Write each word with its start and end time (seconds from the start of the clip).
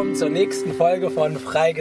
willkommen 0.00 0.16
zur 0.16 0.30
nächsten 0.30 0.72
Folge 0.72 1.10
von 1.10 1.38
Frei. 1.38 1.74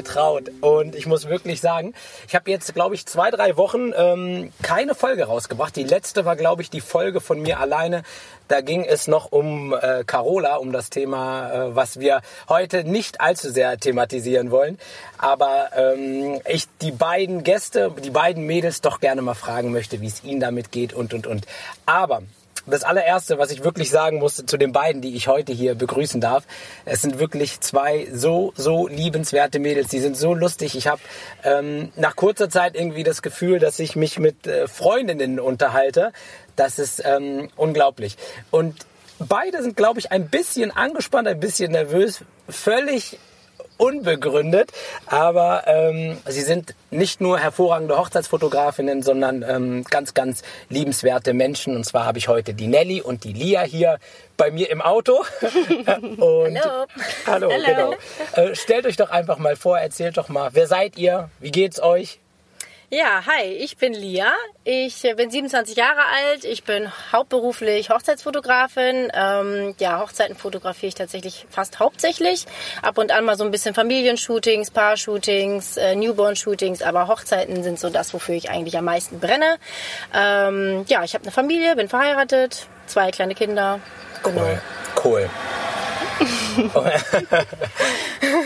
Und 0.60 0.93
ich 0.93 1.07
muss 1.07 1.30
wirklich 1.30 1.62
sagen, 1.62 1.93
ich 2.28 2.36
habe 2.36 2.52
jetzt, 2.52 2.73
glaube 2.73 2.93
ich, 2.93 3.05
zwei, 3.05 3.32
drei 3.32 3.55
Wochen 3.55 3.93
ähm, 3.96 4.52
keine 4.61 4.93
Folge 4.93 5.23
rausgebracht. 5.23 5.73
Die 5.78 5.86
letzte 5.86 6.25
war, 6.25 6.36
glaube 6.36 6.61
ich, 6.61 6.70
die 6.70 6.82
Folge 6.82 7.21
von 7.21 7.42
mir 7.42 7.61
alleine. 7.61 8.04
Da 8.50 8.60
ging 8.60 8.84
es 8.84 9.07
noch 9.07 9.32
um 9.32 9.74
äh, 9.74 10.04
Carola, 10.04 10.57
um 10.57 10.74
das 10.74 10.89
Thema, 10.89 11.50
äh, 11.50 11.75
was 11.78 12.02
wir 12.02 12.20
heute 12.50 12.84
nicht 12.84 13.21
allzu 13.21 13.52
sehr 13.52 13.78
thematisieren 13.78 14.51
wollen. 14.51 14.79
Aber 15.18 15.70
ähm, 15.78 16.42
ich 16.46 16.65
die 16.82 16.92
beiden 16.92 17.46
Gäste, 17.46 17.89
die 18.04 18.10
beiden 18.10 18.46
Mädels 18.46 18.82
doch 18.82 19.00
gerne 19.00 19.21
mal 19.21 19.33
fragen 19.33 19.71
möchte, 19.71 20.01
wie 20.01 20.07
es 20.07 20.25
ihnen 20.25 20.42
damit 20.42 20.74
geht 20.74 20.92
und, 20.92 21.14
und, 21.14 21.25
und. 21.25 21.46
Aber 21.86 22.24
das 22.65 22.83
allererste, 22.83 23.37
was 23.37 23.51
ich 23.51 23.63
wirklich 23.63 23.89
sagen 23.89 24.19
musste 24.19 24.45
zu 24.45 24.57
den 24.57 24.71
beiden, 24.71 25.01
die 25.01 25.15
ich 25.15 25.27
heute 25.27 25.54
hier 25.54 25.75
begrüßen 25.75 26.21
darf, 26.21 26.45
es 26.85 27.01
sind 27.01 27.19
wirklich 27.19 27.61
zwei 27.61 28.07
so, 28.13 28.54
so 28.55 28.87
liebenswerte 28.87 29.59
Mädels. 29.59 29.89
Die 29.89 29.99
sind 29.99 30.18
so 30.18 30.33
lustig. 30.33 30.75
Ich 30.75 30.87
habe 30.87 31.01
ähm, 31.43 31.91
nach 31.95 32.16
kurzer 32.16 32.49
Zeit 32.49 32.75
irgendwie 32.75 33.03
das 33.03 33.22
Gefühl, 33.22 33.59
dass 33.59 33.80
ich 33.80 33.95
mich 33.95 34.19
mit 34.19 34.47
äh, 34.47 34.67
Freundinnen 34.67 35.39
unterhalte. 35.39 36.11
Das 36.55 36.80
ist 36.80 37.02
ähm, 37.05 37.49
unglaublich. 37.55 38.17
Und 38.52 38.75
beide 39.19 39.61
sind, 39.63 39.75
glaube 39.75 39.99
ich, 39.99 40.11
ein 40.11 40.30
bisschen 40.30 40.71
angespannt, 40.71 41.27
ein 41.27 41.39
bisschen 41.39 41.71
nervös. 41.71 42.23
Völlig 42.47 43.17
unbegründet, 43.80 44.72
aber 45.06 45.64
ähm, 45.66 46.17
sie 46.28 46.42
sind 46.42 46.75
nicht 46.91 47.22
nur 47.22 47.39
hervorragende 47.39 47.97
Hochzeitsfotografinnen, 47.97 49.02
sondern 49.02 49.44
ähm, 49.44 49.83
ganz, 49.85 50.13
ganz 50.13 50.44
liebenswerte 50.69 51.33
Menschen. 51.33 51.75
Und 51.75 51.85
zwar 51.85 52.05
habe 52.05 52.17
ich 52.17 52.27
heute 52.27 52.53
die 52.53 52.67
Nelly 52.67 53.02
und 53.02 53.23
die 53.23 53.33
Lia 53.33 53.61
hier 53.61 53.97
bei 54.35 54.52
mir 54.52 54.69
im 54.69 54.81
Auto. 54.81 55.23
und, 56.17 56.59
Hallo. 56.59 56.85
Hallo, 57.25 57.52
Hallo. 57.52 57.66
genau. 57.66 57.94
Äh, 58.33 58.55
stellt 58.55 58.85
euch 58.85 58.97
doch 58.97 59.11
einfach 59.11 59.38
mal 59.38 59.55
vor, 59.55 59.80
erzählt 59.80 60.17
doch 60.17 60.27
mal, 60.27 60.50
wer 60.53 60.67
seid 60.67 60.97
ihr? 60.97 61.30
Wie 61.39 61.52
geht's 61.52 61.81
euch? 61.81 62.19
Ja, 62.91 63.23
hi, 63.27 63.43
ich 63.43 63.77
bin 63.77 63.93
Lia. 63.93 64.33
Ich 64.63 65.05
äh, 65.05 65.13
bin 65.13 65.29
27 65.29 65.77
Jahre 65.77 65.99
alt. 65.99 66.43
Ich 66.43 66.63
bin 66.63 66.91
hauptberuflich 67.11 67.91
Hochzeitsfotografin. 67.91 69.11
Ähm, 69.13 69.75
ja, 69.77 69.99
Hochzeiten 69.99 70.35
fotografiere 70.35 70.87
ich 70.87 70.95
tatsächlich 70.95 71.45
fast 71.51 71.77
hauptsächlich. 71.77 72.47
Ab 72.81 72.97
und 72.97 73.11
an 73.11 73.25
mal 73.25 73.37
so 73.37 73.43
ein 73.43 73.51
bisschen 73.51 73.75
Familienshootings, 73.75 74.71
Paar-Shootings, 74.71 75.77
äh, 75.77 75.93
Newborn-Shootings. 75.93 76.81
Aber 76.81 77.07
Hochzeiten 77.07 77.61
sind 77.61 77.79
so 77.79 77.91
das, 77.91 78.11
wofür 78.15 78.33
ich 78.33 78.49
eigentlich 78.49 78.75
am 78.75 78.85
meisten 78.85 79.19
brenne. 79.19 79.57
Ähm, 80.11 80.83
ja, 80.87 81.03
ich 81.03 81.13
habe 81.13 81.25
eine 81.25 81.31
Familie, 81.31 81.75
bin 81.75 81.89
verheiratet, 81.89 82.65
zwei 82.87 83.11
kleine 83.11 83.35
Kinder. 83.35 83.81
Genau. 84.23 84.41
Cool. 84.41 84.59
Cool. 85.03 85.29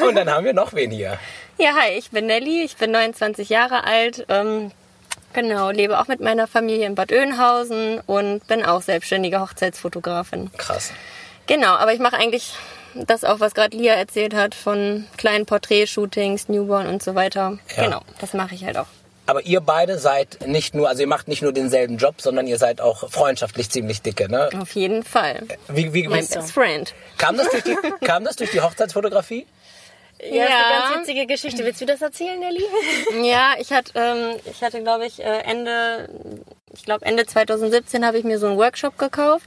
und 0.06 0.16
dann 0.16 0.30
haben 0.30 0.44
wir 0.44 0.54
noch 0.54 0.74
wen 0.74 0.92
hier. 0.92 1.18
Ja, 1.58 1.72
hi, 1.80 1.92
ich 1.98 2.10
bin 2.12 2.26
Nelly, 2.26 2.64
ich 2.64 2.78
bin 2.78 2.92
29 2.92 3.50
Jahre 3.50 3.84
alt. 3.84 4.26
Ähm, 4.30 4.72
genau, 5.34 5.70
lebe 5.70 6.00
auch 6.00 6.08
mit 6.08 6.20
meiner 6.20 6.48
Familie 6.48 6.88
in 6.88 6.96
Bad 6.96 7.12
Oeynhausen 7.12 8.02
und 8.06 8.46
bin 8.48 8.64
auch 8.64 8.82
selbstständige 8.82 9.40
Hochzeitsfotografin. 9.40 10.52
Krass. 10.58 10.92
Genau, 11.48 11.76
aber 11.76 11.94
ich 11.94 12.00
mache 12.00 12.18
eigentlich 12.18 12.54
das 12.96 13.24
auch, 13.24 13.40
was 13.40 13.54
gerade 13.54 13.76
Lia 13.76 13.94
erzählt 13.94 14.34
hat, 14.34 14.56
von 14.56 15.06
kleinen 15.18 15.46
Porträtshootings, 15.46 16.50
Newborn 16.50 16.88
und 16.88 17.04
so 17.04 17.16
weiter. 17.16 17.58
Ja. 17.76 17.86
Genau, 17.86 18.02
das 18.20 18.34
mache 18.34 18.56
ich 18.56 18.66
halt 18.66 18.78
auch. 18.78 18.88
Aber 19.26 19.46
ihr 19.46 19.62
beide 19.62 20.00
seid 20.00 20.46
nicht 20.48 20.76
nur, 20.76 20.90
also 20.90 21.02
ihr 21.02 21.08
macht 21.08 21.30
nicht 21.30 21.42
nur 21.42 21.54
denselben 21.54 21.98
Job, 21.98 22.16
sondern 22.20 22.46
ihr 22.46 22.58
seid 22.58 22.82
auch 22.82 23.10
freundschaftlich 23.10 23.70
ziemlich 23.70 24.02
dicke, 24.02 24.30
ne? 24.30 24.50
Auf 24.60 24.76
jeden 24.76 25.04
Fall. 25.04 25.44
Wie, 25.70 25.94
wie, 25.94 26.08
Mein 26.10 26.28
best 26.28 26.52
friend. 26.52 26.94
kam, 27.18 27.38
das 27.38 27.50
durch 27.50 27.64
die, 27.64 27.78
kam 28.06 28.26
das 28.26 28.36
durch 28.36 28.52
die 28.52 28.60
Hochzeitsfotografie? 28.60 29.48
Ja, 30.32 30.46
ist 30.46 30.52
eine 30.52 30.60
Ja. 30.74 30.80
ganz 30.90 31.02
witzige 31.02 31.26
Geschichte. 31.28 31.64
Willst 31.66 31.82
du 31.82 31.86
das 31.86 32.02
erzählen, 32.02 32.40
Nelly? 32.40 32.64
Ja, 33.24 33.54
ich 33.60 33.72
hatte, 33.72 33.92
ähm, 33.96 34.36
ich 34.50 34.62
hatte, 34.64 34.82
glaube 34.82 35.06
ich, 35.06 35.20
äh, 35.20 35.40
Ende, 35.46 36.10
ich 36.74 36.84
glaube 36.86 37.06
Ende 37.06 37.26
2017 37.26 38.06
habe 38.06 38.18
ich 38.18 38.24
mir 38.24 38.40
so 38.40 38.48
einen 38.48 38.58
Workshop 38.58 38.98
gekauft 38.98 39.46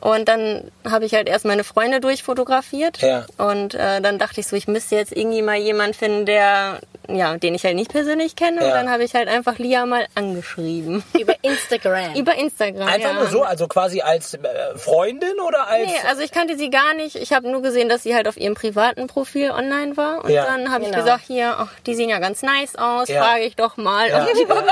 und 0.00 0.28
dann 0.28 0.70
habe 0.88 1.04
ich 1.04 1.14
halt 1.14 1.28
erst 1.28 1.44
meine 1.44 1.64
Freunde 1.64 2.00
durchfotografiert 2.00 2.98
Ja. 3.02 3.26
und 3.38 3.74
äh, 3.74 4.00
dann 4.00 4.18
dachte 4.18 4.40
ich 4.40 4.46
so, 4.46 4.56
ich 4.56 4.66
müsste 4.68 4.96
jetzt 4.96 5.12
irgendwie 5.16 5.42
mal 5.42 5.56
jemanden 5.56 5.94
finden, 5.94 6.26
der, 6.26 6.80
ja, 7.08 7.36
den 7.36 7.54
ich 7.54 7.64
halt 7.64 7.74
nicht 7.76 7.90
persönlich 7.90 8.36
kenne 8.36 8.60
Ja. 8.60 8.66
und 8.68 8.70
dann 8.74 8.90
habe 8.90 9.04
ich 9.04 9.14
halt 9.14 9.28
einfach 9.28 9.58
Lia 9.58 9.86
mal 9.86 10.06
angeschrieben 10.14 11.02
Über 11.18 11.34
Instagram. 11.42 12.14
über 12.16 12.34
Instagram. 12.34 12.88
Einfach 12.88 13.10
ja. 13.10 13.14
nur 13.14 13.26
so, 13.28 13.42
also 13.42 13.68
quasi 13.68 14.00
als 14.00 14.34
äh, 14.34 14.38
Freundin 14.76 15.38
oder 15.46 15.66
als. 15.68 15.86
Nee, 15.86 15.94
also 16.08 16.22
ich 16.22 16.32
kannte 16.32 16.56
sie 16.56 16.70
gar 16.70 16.94
nicht. 16.94 17.16
Ich 17.16 17.32
habe 17.32 17.48
nur 17.50 17.62
gesehen, 17.62 17.88
dass 17.88 18.02
sie 18.02 18.14
halt 18.14 18.28
auf 18.28 18.36
ihrem 18.36 18.54
privaten 18.54 19.06
Profil 19.06 19.50
online 19.50 19.96
war. 19.96 20.24
Und 20.24 20.30
Ja. 20.30 20.44
dann 20.44 20.70
habe 20.72 20.84
ich 20.84 20.90
Genau. 20.90 21.02
gesagt, 21.02 21.24
hier, 21.26 21.54
ach, 21.58 21.68
die 21.86 21.94
sehen 21.94 22.08
ja 22.08 22.18
ganz 22.18 22.42
nice 22.42 22.76
aus. 22.76 23.08
Ja. 23.08 23.22
Frage 23.22 23.44
ich 23.44 23.56
doch 23.56 23.76
mal, 23.76 24.08
Ja. 24.08 24.22
ob 24.26 24.32
die 24.34 24.42
überhaupt 24.42 24.70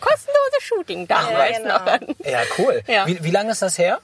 kostenlose 0.00 0.60
Shooting 0.60 1.08
da 1.08 1.30
Ja, 1.30 1.56
genau. 1.58 1.74
noch 1.78 1.86
an. 1.86 2.00
Ja, 2.24 2.40
cool. 2.58 2.82
Ja. 2.86 3.06
Wie, 3.06 3.22
wie 3.24 3.30
lange 3.30 3.52
ist 3.52 3.62
das 3.62 3.78
her? 3.78 3.98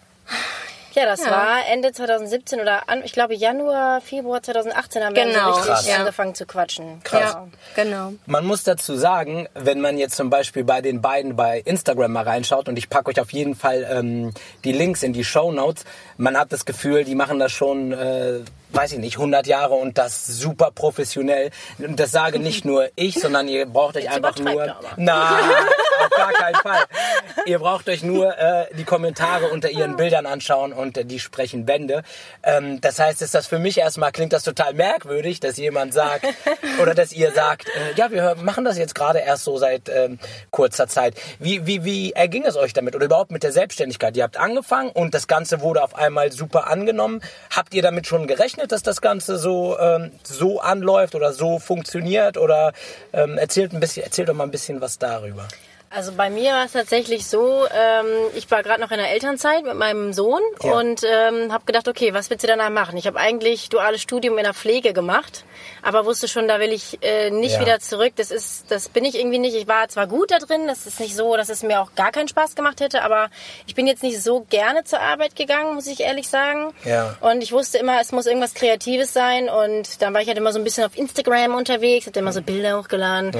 Ja, 0.96 1.04
das 1.04 1.20
Ja. 1.24 1.30
war 1.30 1.56
Ende 1.70 1.92
2017 1.92 2.58
oder 2.60 2.88
an, 2.88 3.02
ich 3.04 3.12
glaube 3.12 3.34
Januar, 3.34 4.00
Februar 4.00 4.42
2018 4.42 5.04
haben 5.04 5.14
wir 5.14 5.24
dann 5.24 5.32
Genau. 5.34 5.52
so 5.52 5.58
richtig 5.70 5.88
Krass. 5.88 5.98
Angefangen 6.00 6.34
zu 6.34 6.46
quatschen. 6.46 7.00
Krass. 7.04 7.34
Ja. 7.34 7.46
Genau. 7.74 8.12
Man 8.24 8.46
muss 8.46 8.64
dazu 8.64 8.96
sagen, 8.96 9.46
wenn 9.54 9.80
man 9.80 9.98
jetzt 9.98 10.16
zum 10.16 10.30
Beispiel 10.30 10.64
bei 10.64 10.80
den 10.80 11.02
beiden 11.02 11.36
bei 11.36 11.60
Instagram 11.64 12.12
mal 12.12 12.24
reinschaut 12.24 12.68
und 12.68 12.78
ich 12.78 12.88
packe 12.88 13.10
euch 13.10 13.20
auf 13.20 13.32
jeden 13.32 13.54
Fall 13.54 13.86
ähm, 13.90 14.32
die 14.64 14.72
Links 14.72 15.02
in 15.02 15.12
die 15.12 15.24
Show 15.24 15.52
Notes, 15.52 15.84
man 16.16 16.38
hat 16.38 16.50
das 16.52 16.64
Gefühl, 16.64 17.04
die 17.04 17.14
machen 17.14 17.38
das 17.38 17.52
schon, 17.52 17.92
äh, 17.92 18.40
weiß 18.70 18.92
ich 18.92 18.98
nicht, 18.98 19.18
100 19.18 19.46
Jahre 19.46 19.74
und 19.74 19.98
das 19.98 20.26
super 20.26 20.70
professionell. 20.74 21.50
Und 21.78 22.00
das 22.00 22.10
sage 22.10 22.38
nicht 22.38 22.64
nur 22.64 22.88
ich, 22.96 23.20
sondern 23.20 23.48
ihr 23.48 23.66
braucht 23.66 23.96
euch 23.98 24.04
Jetzt 24.04 24.14
einfach 24.16 24.38
nur... 24.38 24.74
Nein, 24.96 25.44
auf 26.00 26.10
gar 26.16 26.32
keinen 26.32 26.54
Fall. 26.56 26.84
Ihr 27.46 27.60
braucht 27.60 27.88
euch 27.88 28.02
nur 28.02 28.36
äh, 28.36 28.66
die 28.76 28.82
Kommentare 28.82 29.50
unter 29.50 29.70
ihren 29.70 29.96
Bildern 29.96 30.26
anschauen 30.26 30.72
und 30.72 30.98
äh, 30.98 31.04
die 31.04 31.20
sprechen 31.20 31.64
Bände. 31.64 32.02
Ähm, 32.42 32.80
das 32.80 32.98
heißt, 32.98 33.22
ist 33.22 33.34
das 33.34 33.46
für 33.46 33.60
mich 33.60 33.78
erstmal, 33.78 34.10
klingt 34.10 34.32
das 34.32 34.42
total 34.42 34.74
merkwürdig, 34.74 35.38
dass 35.38 35.56
jemand 35.56 35.94
sagt 35.94 36.26
oder 36.82 36.92
dass 36.94 37.12
ihr 37.12 37.30
sagt, 37.30 37.68
äh, 37.68 37.94
ja, 37.94 38.10
wir 38.10 38.34
machen 38.42 38.64
das 38.64 38.78
jetzt 38.78 38.96
gerade 38.96 39.20
erst 39.20 39.44
so 39.44 39.58
seit 39.58 39.88
ähm, 39.88 40.18
kurzer 40.50 40.88
Zeit. 40.88 41.14
Wie, 41.38 41.64
wie, 41.68 41.84
wie 41.84 42.12
erging 42.14 42.44
es 42.44 42.56
euch 42.56 42.72
damit 42.72 42.96
oder 42.96 43.04
überhaupt 43.04 43.30
mit 43.30 43.44
der 43.44 43.52
Selbstständigkeit? 43.52 44.16
Ihr 44.16 44.24
habt 44.24 44.38
angefangen 44.38 44.90
und 44.90 45.14
das 45.14 45.28
Ganze 45.28 45.60
wurde 45.60 45.84
auf 45.84 45.94
einmal 45.94 46.32
super 46.32 46.66
angenommen. 46.66 47.20
Habt 47.54 47.74
ihr 47.74 47.82
damit 47.82 48.08
schon 48.08 48.26
gerechnet, 48.26 48.72
dass 48.72 48.82
das 48.82 49.00
Ganze 49.00 49.38
so, 49.38 49.78
ähm, 49.78 50.10
so 50.24 50.58
anläuft 50.58 51.14
oder 51.14 51.32
so 51.32 51.60
funktioniert? 51.60 52.38
Oder 52.38 52.72
ähm, 53.12 53.38
erzählt, 53.38 53.72
ein 53.72 53.78
bisschen, 53.78 54.02
erzählt 54.02 54.28
doch 54.28 54.34
mal 54.34 54.44
ein 54.44 54.50
bisschen 54.50 54.80
was 54.80 54.98
darüber. 54.98 55.46
Also 55.88 56.12
bei 56.12 56.30
mir 56.30 56.52
war 56.52 56.64
es 56.64 56.72
tatsächlich 56.72 57.26
so, 57.26 57.64
ähm, 57.72 58.06
ich 58.34 58.50
war 58.50 58.62
gerade 58.64 58.80
noch 58.80 58.90
in 58.90 58.98
der 58.98 59.10
Elternzeit 59.12 59.64
mit 59.64 59.76
meinem 59.76 60.12
Sohn 60.12 60.40
Ja. 60.62 60.72
und 60.74 61.02
ähm, 61.04 61.52
habe 61.52 61.64
gedacht, 61.64 61.86
okay, 61.86 62.12
was 62.12 62.28
willst 62.28 62.42
du 62.42 62.48
danach 62.48 62.70
machen? 62.70 62.96
Ich 62.98 63.06
habe 63.06 63.18
eigentlich 63.18 63.68
duales 63.68 64.02
Studium 64.02 64.36
in 64.36 64.44
der 64.44 64.52
Pflege 64.52 64.92
gemacht, 64.92 65.44
aber 65.82 66.04
wusste 66.04 66.26
schon, 66.26 66.48
da 66.48 66.58
will 66.58 66.72
ich 66.72 66.98
äh, 67.02 67.30
nicht 67.30 67.54
Ja. 67.54 67.60
wieder 67.60 67.78
zurück. 67.78 68.12
Das 68.16 68.32
ist, 68.32 68.64
das 68.70 68.88
bin 68.88 69.04
ich 69.04 69.14
irgendwie 69.16 69.38
nicht. 69.38 69.54
Ich 69.54 69.68
war 69.68 69.86
zwar 69.88 70.08
gut 70.08 70.32
da 70.32 70.38
drin, 70.38 70.66
das 70.66 70.86
ist 70.86 70.98
nicht 70.98 71.14
so, 71.14 71.36
dass 71.36 71.48
es 71.48 71.62
mir 71.62 71.80
auch 71.80 71.94
gar 71.94 72.10
keinen 72.10 72.26
Spaß 72.28 72.56
gemacht 72.56 72.80
hätte, 72.80 73.02
aber 73.02 73.28
ich 73.66 73.74
bin 73.76 73.86
jetzt 73.86 74.02
nicht 74.02 74.20
so 74.20 74.44
gerne 74.50 74.82
zur 74.82 75.00
Arbeit 75.00 75.36
gegangen, 75.36 75.76
muss 75.76 75.86
ich 75.86 76.00
ehrlich 76.00 76.28
sagen. 76.28 76.74
Ja. 76.84 77.16
Und 77.20 77.42
ich 77.42 77.52
wusste 77.52 77.78
immer, 77.78 78.00
es 78.00 78.10
muss 78.10 78.26
irgendwas 78.26 78.54
Kreatives 78.54 79.12
sein 79.12 79.48
und 79.48 80.02
dann 80.02 80.12
war 80.12 80.20
ich 80.20 80.26
halt 80.28 80.36
immer 80.36 80.52
so 80.52 80.58
ein 80.58 80.64
bisschen 80.64 80.84
auf 80.84 80.96
Instagram 80.98 81.54
unterwegs, 81.54 82.06
hab 82.08 82.16
immer 82.16 82.32
so 82.32 82.42
Bilder 82.42 82.76
hochgeladen 82.78 83.30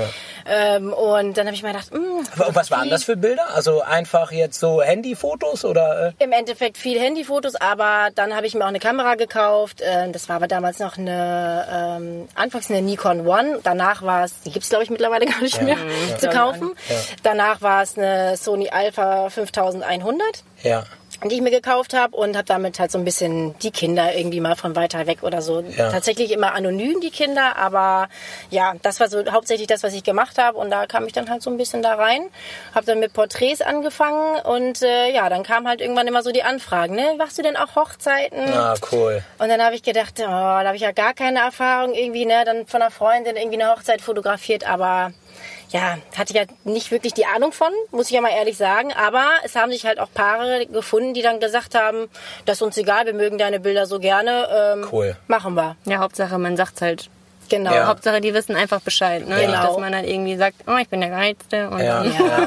ähm, 0.48 0.92
und 0.92 1.36
dann 1.36 1.46
habe 1.46 1.56
ich 1.56 1.62
mir 1.64 1.72
gedacht, 1.72 1.90
hm, 1.90 2.24
Aber 2.36 2.45
Was 2.52 2.70
waren 2.70 2.90
das 2.90 3.04
für 3.04 3.16
Bilder? 3.16 3.54
Also 3.54 3.82
einfach 3.82 4.32
jetzt 4.32 4.58
so 4.60 4.82
Handyfotos 4.82 5.64
oder? 5.64 6.14
Äh? 6.18 6.24
Im 6.24 6.32
Endeffekt 6.32 6.78
viel 6.78 6.98
Handyfotos, 7.00 7.54
aber 7.56 8.10
dann 8.14 8.34
habe 8.34 8.46
ich 8.46 8.54
mir 8.54 8.64
auch 8.64 8.68
eine 8.68 8.78
Kamera 8.80 9.14
gekauft. 9.14 9.80
Äh, 9.80 10.10
Das 10.12 10.28
war 10.28 10.36
aber 10.36 10.46
damals 10.48 10.78
noch 10.78 10.96
eine, 10.98 11.66
ähm, 11.98 12.28
anfangs 12.34 12.70
eine 12.70 12.82
Nikon 12.82 13.26
One. 13.26 13.60
Danach 13.62 14.02
war 14.02 14.24
es, 14.24 14.40
die 14.42 14.50
gibt's 14.50 14.68
glaube 14.68 14.84
ich 14.84 14.90
mittlerweile 14.90 15.26
gar 15.26 15.40
nicht 15.40 15.60
mehr 15.62 15.76
zu 16.18 16.28
kaufen. 16.28 16.74
Danach 17.22 17.62
war 17.62 17.82
es 17.82 17.96
eine 17.98 18.36
Sony 18.36 18.68
Alpha 18.70 19.30
5100 19.30 20.44
Ja. 20.62 20.84
Die 21.24 21.36
ich 21.36 21.40
mir 21.40 21.50
gekauft 21.50 21.94
habe 21.94 22.16
und 22.16 22.36
habe 22.36 22.46
damit 22.46 22.78
halt 22.78 22.90
so 22.90 22.98
ein 22.98 23.04
bisschen 23.04 23.58
die 23.60 23.70
Kinder 23.70 24.14
irgendwie 24.14 24.40
mal 24.40 24.56
von 24.56 24.76
weiter 24.76 25.06
weg 25.06 25.22
oder 25.22 25.42
so. 25.42 25.60
Ja. 25.60 25.90
Tatsächlich 25.90 26.30
immer 26.30 26.54
anonym 26.54 27.00
die 27.00 27.10
Kinder, 27.10 27.56
aber 27.56 28.08
ja, 28.50 28.74
das 28.82 29.00
war 29.00 29.08
so 29.08 29.24
hauptsächlich 29.30 29.66
das, 29.66 29.82
was 29.82 29.94
ich 29.94 30.04
gemacht 30.04 30.38
habe 30.38 30.58
und 30.58 30.70
da 30.70 30.86
kam 30.86 31.06
ich 31.06 31.12
dann 31.12 31.30
halt 31.30 31.42
so 31.42 31.50
ein 31.50 31.56
bisschen 31.56 31.82
da 31.82 31.94
rein, 31.94 32.22
habe 32.74 32.86
dann 32.86 33.00
mit 33.00 33.12
Porträts 33.12 33.62
angefangen 33.62 34.40
und 34.40 34.82
äh, 34.82 35.12
ja, 35.12 35.28
dann 35.28 35.42
kam 35.42 35.66
halt 35.66 35.80
irgendwann 35.80 36.06
immer 36.06 36.22
so 36.22 36.32
die 36.32 36.42
Anfragen, 36.42 36.94
ne, 36.94 37.14
machst 37.16 37.38
du 37.38 37.42
denn 37.42 37.56
auch 37.56 37.74
Hochzeiten? 37.76 38.52
Ah, 38.52 38.74
cool. 38.92 39.22
Und 39.38 39.48
dann 39.48 39.62
habe 39.62 39.74
ich 39.74 39.82
gedacht, 39.82 40.14
oh, 40.18 40.22
da 40.22 40.64
habe 40.64 40.76
ich 40.76 40.82
ja 40.82 40.92
gar 40.92 41.14
keine 41.14 41.40
Erfahrung 41.40 41.94
irgendwie, 41.94 42.26
ne, 42.26 42.44
dann 42.44 42.66
von 42.66 42.82
einer 42.82 42.90
Freundin 42.90 43.36
irgendwie 43.36 43.60
eine 43.60 43.72
Hochzeit 43.72 44.00
fotografiert, 44.00 44.68
aber 44.68 45.12
ja, 45.70 45.98
hatte 46.16 46.32
ich 46.32 46.38
ja 46.38 46.44
nicht 46.64 46.90
wirklich 46.90 47.12
die 47.14 47.26
Ahnung 47.26 47.52
von, 47.52 47.68
muss 47.90 48.06
ich 48.06 48.12
ja 48.12 48.20
mal 48.20 48.30
ehrlich 48.30 48.56
sagen. 48.56 48.92
Aber 48.92 49.24
es 49.44 49.54
haben 49.56 49.70
sich 49.72 49.84
halt 49.86 49.98
auch 49.98 50.08
Paare 50.14 50.66
gefunden, 50.66 51.14
die 51.14 51.22
dann 51.22 51.40
gesagt 51.40 51.74
haben, 51.74 52.08
das 52.44 52.58
ist 52.58 52.62
uns 52.62 52.76
egal, 52.76 53.06
wir 53.06 53.14
mögen 53.14 53.38
deine 53.38 53.60
Bilder 53.60 53.86
so 53.86 53.98
gerne. 53.98 54.48
Ähm, 54.74 54.88
Cool. 54.92 55.16
Machen 55.26 55.54
wir. 55.54 55.76
Ja, 55.84 55.98
Hauptsache, 55.98 56.38
man 56.38 56.56
sagt's 56.56 56.80
halt. 56.82 57.08
Genau. 57.48 57.72
Ja. 57.72 57.86
Hauptsache, 57.86 58.20
die 58.20 58.34
wissen 58.34 58.56
einfach 58.56 58.80
Bescheid. 58.80 59.24
Ne? 59.28 59.40
Ja. 59.40 59.48
Nicht, 59.48 59.62
dass 59.62 59.78
man 59.78 59.92
dann 59.92 60.04
irgendwie 60.04 60.36
sagt, 60.36 60.56
oh, 60.66 60.76
ich 60.80 60.88
bin 60.88 61.00
der 61.00 61.10
Geilste. 61.10 61.68
Und 61.70 61.78
Ja. 61.80 62.00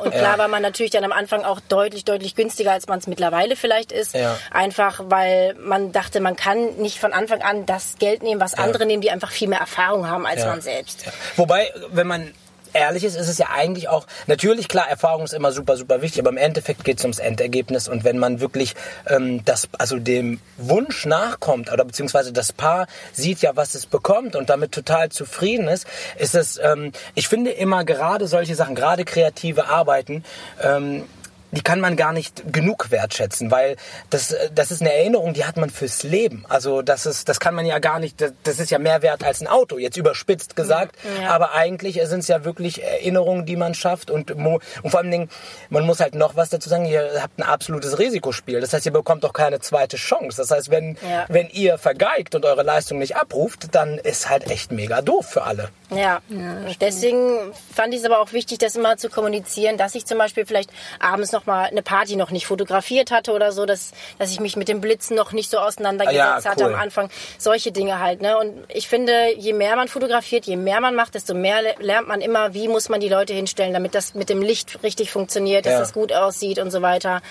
und 0.03 0.11
klar 0.11 0.37
war 0.37 0.49
man 0.49 0.61
natürlich 0.61 0.91
dann 0.91 1.05
am 1.05 1.13
Anfang 1.13 1.45
auch 1.45 1.61
deutlich, 1.69 2.03
deutlich 2.03 2.35
günstiger, 2.35 2.73
als 2.73 2.85
man 2.87 2.99
es 2.99 3.07
mittlerweile 3.07 3.55
vielleicht 3.55 3.93
ist. 3.93 4.13
Ja. 4.13 4.37
Einfach, 4.51 4.99
weil 5.05 5.53
man 5.55 5.93
dachte, 5.93 6.19
man 6.19 6.35
kann 6.35 6.75
nicht 6.79 6.99
von 6.99 7.13
Anfang 7.13 7.41
an 7.41 7.65
das 7.65 7.95
Geld 7.99 8.23
nehmen, 8.23 8.41
was 8.41 8.55
andere 8.55 8.85
nehmen, 8.85 9.01
die 9.01 9.09
einfach 9.09 9.31
viel 9.31 9.47
mehr 9.47 9.59
Erfahrung 9.59 10.05
haben 10.09 10.25
als 10.25 10.41
Ja. 10.41 10.47
man 10.47 10.59
selbst. 10.59 11.05
Ja. 11.05 11.13
Wobei, 11.37 11.71
wenn 11.91 12.07
man 12.07 12.33
ehrlich 12.73 13.03
ist, 13.03 13.15
ist 13.15 13.27
es 13.27 13.37
ja 13.37 13.47
eigentlich 13.53 13.89
auch, 13.89 14.05
natürlich 14.27 14.67
klar, 14.67 14.89
Erfahrung 14.89 15.23
ist 15.23 15.33
immer 15.33 15.51
super, 15.51 15.77
super 15.77 16.01
wichtig, 16.01 16.21
aber 16.21 16.29
im 16.29 16.37
Endeffekt 16.37 16.83
geht 16.83 16.99
es 16.99 17.03
ums 17.03 17.19
Endergebnis 17.19 17.87
und 17.87 18.03
wenn 18.03 18.17
man 18.17 18.39
wirklich 18.39 18.75
ähm, 19.07 19.43
das, 19.45 19.69
also 19.77 19.97
dem 19.97 20.39
Wunsch 20.57 21.05
nachkommt 21.05 21.71
oder 21.71 21.85
beziehungsweise 21.85 22.33
das 22.33 22.53
Paar 22.53 22.87
sieht 23.13 23.41
ja, 23.41 23.55
was 23.55 23.75
es 23.75 23.85
bekommt 23.85 24.35
und 24.35 24.49
damit 24.49 24.71
total 24.71 25.09
zufrieden 25.09 25.67
ist, 25.67 25.87
ist 26.17 26.35
es, 26.35 26.59
ähm, 26.61 26.91
ich 27.15 27.27
finde 27.27 27.51
immer 27.51 27.83
gerade 27.83 28.27
solche 28.27 28.55
Sachen, 28.55 28.75
gerade 28.75 29.05
kreative 29.05 29.67
Arbeiten, 29.67 30.23
ähm, 30.61 31.05
die 31.51 31.61
kann 31.61 31.79
man 31.79 31.95
gar 31.95 32.13
nicht 32.13 32.53
genug 32.53 32.91
wertschätzen, 32.91 33.51
weil 33.51 33.75
das, 34.09 34.31
äh, 34.31 34.49
das 34.53 34.71
ist 34.71 34.81
eine 34.81 34.93
Erinnerung, 34.93 35.33
die 35.33 35.45
hat 35.45 35.57
man 35.57 35.69
fürs 35.69 36.03
Leben. 36.03 36.45
Also 36.49 36.81
das 36.81 37.05
ist, 37.05 37.29
das 37.29 37.39
kann 37.39 37.55
man 37.55 37.65
ja 37.65 37.79
gar 37.79 37.99
nicht, 37.99 38.21
das, 38.43 38.59
ist 38.59 38.69
ja 38.71 38.79
mehr 38.79 39.01
wert 39.01 39.23
als 39.23 39.41
ein 39.41 39.47
Auto, 39.47 39.77
jetzt 39.77 39.97
überspitzt 39.97 40.55
gesagt. 40.55 40.95
Ja. 41.21 41.29
Aber 41.31 41.53
eigentlich 41.53 41.99
sind 42.03 42.19
es 42.19 42.27
ja 42.27 42.43
wirklich 42.45 42.83
Erinnerungen, 42.83 43.45
die 43.45 43.55
man 43.55 43.73
schafft 43.73 44.11
und, 44.11 44.31
und 44.31 44.61
vor 44.85 44.99
allen 44.99 45.11
Dingen, 45.11 45.29
man 45.69 45.85
muss 45.85 45.99
halt 45.99 46.15
noch 46.15 46.35
was 46.35 46.49
dazu 46.49 46.69
sagen, 46.69 46.85
ihr 46.85 47.21
habt 47.21 47.39
ein 47.39 47.43
absolutes 47.43 47.99
Risikospiel. 47.99 48.61
Das 48.61 48.73
heißt, 48.73 48.85
ihr 48.85 48.91
bekommt 48.93 49.25
auch 49.25 49.33
keine 49.33 49.59
zweite 49.59 49.97
Chance. 49.97 50.37
Das 50.37 50.51
heißt, 50.51 50.69
wenn, 50.69 50.97
Ja. 51.07 51.25
wenn 51.29 51.49
ihr 51.49 51.77
vergeigt 51.77 52.35
und 52.35 52.45
eure 52.45 52.63
Leistung 52.63 52.99
nicht 52.99 53.15
abruft, 53.15 53.73
dann 53.73 53.97
ist 53.97 54.29
halt 54.29 54.49
echt 54.49 54.71
mega 54.71 55.01
doof 55.01 55.25
für 55.27 55.43
alle. 55.43 55.69
Ja, 55.91 56.21
und 56.29 56.77
deswegen 56.81 57.51
fand 57.73 57.93
ich 57.93 58.01
es 58.01 58.05
aber 58.05 58.19
auch 58.19 58.31
wichtig, 58.33 58.59
das 58.59 58.75
immer 58.75 58.97
zu 58.97 59.09
kommunizieren, 59.09 59.77
dass 59.77 59.95
ich 59.95 60.05
zum 60.05 60.17
Beispiel 60.19 60.45
vielleicht 60.45 60.69
abends 60.99 61.31
noch 61.31 61.38
mal 61.45 61.65
eine 61.65 61.81
Party 61.81 62.15
noch 62.15 62.31
nicht 62.31 62.45
fotografiert 62.47 63.11
hatte 63.11 63.31
oder 63.33 63.51
so, 63.51 63.65
dass, 63.65 63.91
dass 64.17 64.31
ich 64.31 64.39
mich 64.39 64.55
mit 64.55 64.67
dem 64.67 64.81
Blitzen 64.81 65.15
noch 65.15 65.31
nicht 65.31 65.49
so 65.49 65.57
auseinandergesetzt 65.59 66.21
Ah 66.23 66.39
ja, 66.39 66.45
hatte 66.45 66.65
cool. 66.65 66.73
am 66.73 66.79
Anfang. 66.79 67.09
Solche 67.37 67.71
Dinge 67.71 67.99
halt. 67.99 68.21
Ne? 68.21 68.37
Und 68.37 68.53
ich 68.69 68.87
finde, 68.87 69.13
je 69.37 69.53
mehr 69.53 69.75
man 69.75 69.87
fotografiert, 69.87 70.45
je 70.45 70.55
mehr 70.55 70.81
man 70.81 70.95
macht, 70.95 71.15
desto 71.15 71.33
mehr 71.33 71.61
le- 71.61 71.75
lernt 71.79 72.07
man 72.07 72.21
immer, 72.21 72.53
wie 72.53 72.67
muss 72.67 72.89
man 72.89 72.99
die 72.99 73.09
Leute 73.09 73.33
hinstellen, 73.33 73.73
damit 73.73 73.95
das 73.95 74.13
mit 74.15 74.29
dem 74.29 74.41
Licht 74.41 74.81
richtig 74.83 75.11
funktioniert, 75.11 75.65
dass 75.65 75.73
Ja. 75.73 75.79
das 75.79 75.93
gut 75.93 76.13
aussieht 76.13 76.59
und 76.59 76.71
so 76.71 76.81
weiter. 76.81 77.21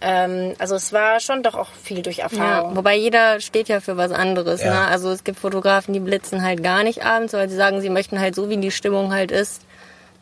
Ähm, 0.00 0.54
also 0.58 0.74
es 0.76 0.92
war 0.92 1.20
schon 1.20 1.42
doch 1.42 1.54
auch 1.54 1.68
viel 1.82 2.02
durch 2.02 2.18
Ja, 2.18 2.24
Erfahrung. 2.24 2.76
wobei 2.76 2.96
jeder 2.96 3.40
steht 3.40 3.68
ja 3.68 3.80
für 3.80 3.96
was 3.96 4.12
anderes. 4.12 4.62
Ja. 4.62 4.72
Ne? 4.74 4.86
Also 4.88 5.10
es 5.10 5.24
gibt 5.24 5.38
Fotografen, 5.38 5.92
die 5.94 6.00
blitzen 6.00 6.42
halt 6.42 6.62
gar 6.62 6.82
nicht 6.82 7.04
abends, 7.04 7.32
weil 7.32 7.48
sie 7.48 7.56
sagen, 7.56 7.80
sie 7.80 7.90
möchten 7.90 8.20
halt 8.20 8.34
so, 8.34 8.48
wie 8.50 8.56
die 8.56 8.70
Stimmung 8.70 9.12
halt 9.12 9.30
ist, 9.30 9.62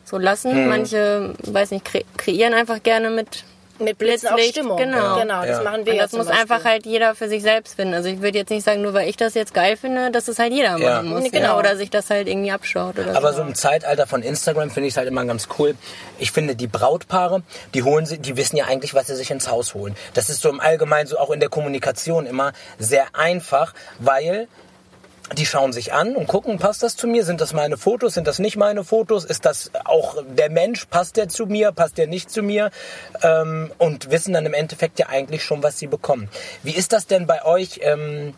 so 0.07 0.17
lassen. 0.17 0.51
Hm. 0.51 0.67
Manche, 0.69 1.33
weiß 1.43 1.71
nicht, 1.71 1.85
kre 1.85 2.03
kreieren 2.17 2.53
einfach 2.53 2.81
gerne 2.81 3.09
mit. 3.09 3.43
Mit 3.79 3.99
Blitzen 3.99 4.29
auch 4.29 4.33
Blitzlicht, 4.33 4.55
Stimmung. 4.57 4.75
genau. 4.77 5.19
genau 5.19 5.41
das 5.45 5.59
Ja. 5.59 5.61
machen 5.63 5.85
wir 5.85 5.91
Und 5.91 5.97
ja 5.97 6.01
das 6.05 6.09
zum 6.09 6.17
muss 6.17 6.27
Beispiel. 6.29 6.41
einfach 6.41 6.65
halt 6.65 6.87
jeder 6.87 7.13
für 7.13 7.29
sich 7.29 7.43
selbst 7.43 7.75
finden. 7.75 7.93
Also 7.93 8.09
ich 8.09 8.23
würde 8.23 8.39
jetzt 8.39 8.49
nicht 8.49 8.63
sagen, 8.65 8.81
nur 8.81 8.95
weil 8.95 9.07
ich 9.07 9.17
das 9.17 9.35
jetzt 9.35 9.53
geil 9.53 9.77
finde, 9.77 10.09
dass 10.09 10.27
es 10.27 10.39
halt 10.39 10.51
jeder 10.51 10.77
Ja. 10.79 10.95
machen 10.95 11.09
muss. 11.09 11.25
Genau. 11.25 11.29
genau. 11.49 11.59
Oder 11.59 11.77
sich 11.77 11.91
das 11.91 12.09
halt 12.09 12.27
irgendwie 12.27 12.49
abschaut 12.49 12.97
oder 12.97 13.15
Aber 13.15 13.33
so. 13.33 13.37
so 13.37 13.43
im 13.43 13.53
Zeitalter 13.53 14.07
von 14.07 14.23
Instagram 14.23 14.71
finde 14.71 14.87
ich 14.87 14.93
es 14.95 14.97
halt 14.97 15.07
immer 15.07 15.23
ganz 15.25 15.47
cool. 15.59 15.75
Ich 16.17 16.31
finde, 16.31 16.55
die 16.55 16.65
Brautpaare, 16.65 17.43
die 17.75 17.83
holen 17.83 18.07
sie, 18.07 18.17
die 18.17 18.35
wissen 18.35 18.57
ja 18.57 18.65
eigentlich, 18.65 18.95
was 18.95 19.05
sie 19.05 19.15
sich 19.15 19.29
ins 19.29 19.47
Haus 19.47 19.75
holen. 19.75 19.95
Das 20.15 20.31
ist 20.31 20.41
so 20.41 20.49
im 20.49 20.59
Allgemeinen, 20.59 21.05
so 21.05 21.19
auch 21.19 21.29
in 21.29 21.39
der 21.39 21.49
Kommunikation 21.49 22.25
immer 22.25 22.53
sehr 22.79 23.05
einfach, 23.13 23.75
weil 23.99 24.47
die 25.35 25.45
schauen 25.45 25.73
sich 25.73 25.93
an 25.93 26.15
und 26.15 26.27
gucken, 26.27 26.57
passt 26.57 26.83
das 26.83 26.95
zu 26.95 27.07
mir? 27.07 27.25
Sind 27.25 27.41
das 27.41 27.53
meine 27.53 27.77
Fotos? 27.77 28.13
Sind 28.13 28.27
das 28.27 28.39
nicht 28.39 28.55
meine 28.55 28.83
Fotos? 28.83 29.25
Ist 29.25 29.45
das 29.45 29.71
auch 29.83 30.15
der 30.29 30.49
Mensch? 30.49 30.85
Passt 30.85 31.17
der 31.17 31.27
zu 31.27 31.45
mir? 31.45 31.71
Passt 31.71 31.97
der 31.97 32.07
nicht 32.07 32.31
zu 32.31 32.41
mir? 32.41 32.71
Ähm, 33.21 33.71
und 33.77 34.09
wissen 34.09 34.33
dann 34.33 34.45
im 34.45 34.53
Endeffekt 34.53 34.99
ja 34.99 35.09
eigentlich 35.09 35.43
schon, 35.43 35.63
was 35.63 35.77
sie 35.77 35.87
bekommen. 35.87 36.29
Wie 36.63 36.71
ist 36.71 36.93
das 36.93 37.07
denn 37.07 37.27
bei 37.27 37.43
euch? 37.43 37.81
Ähm, 37.83 38.33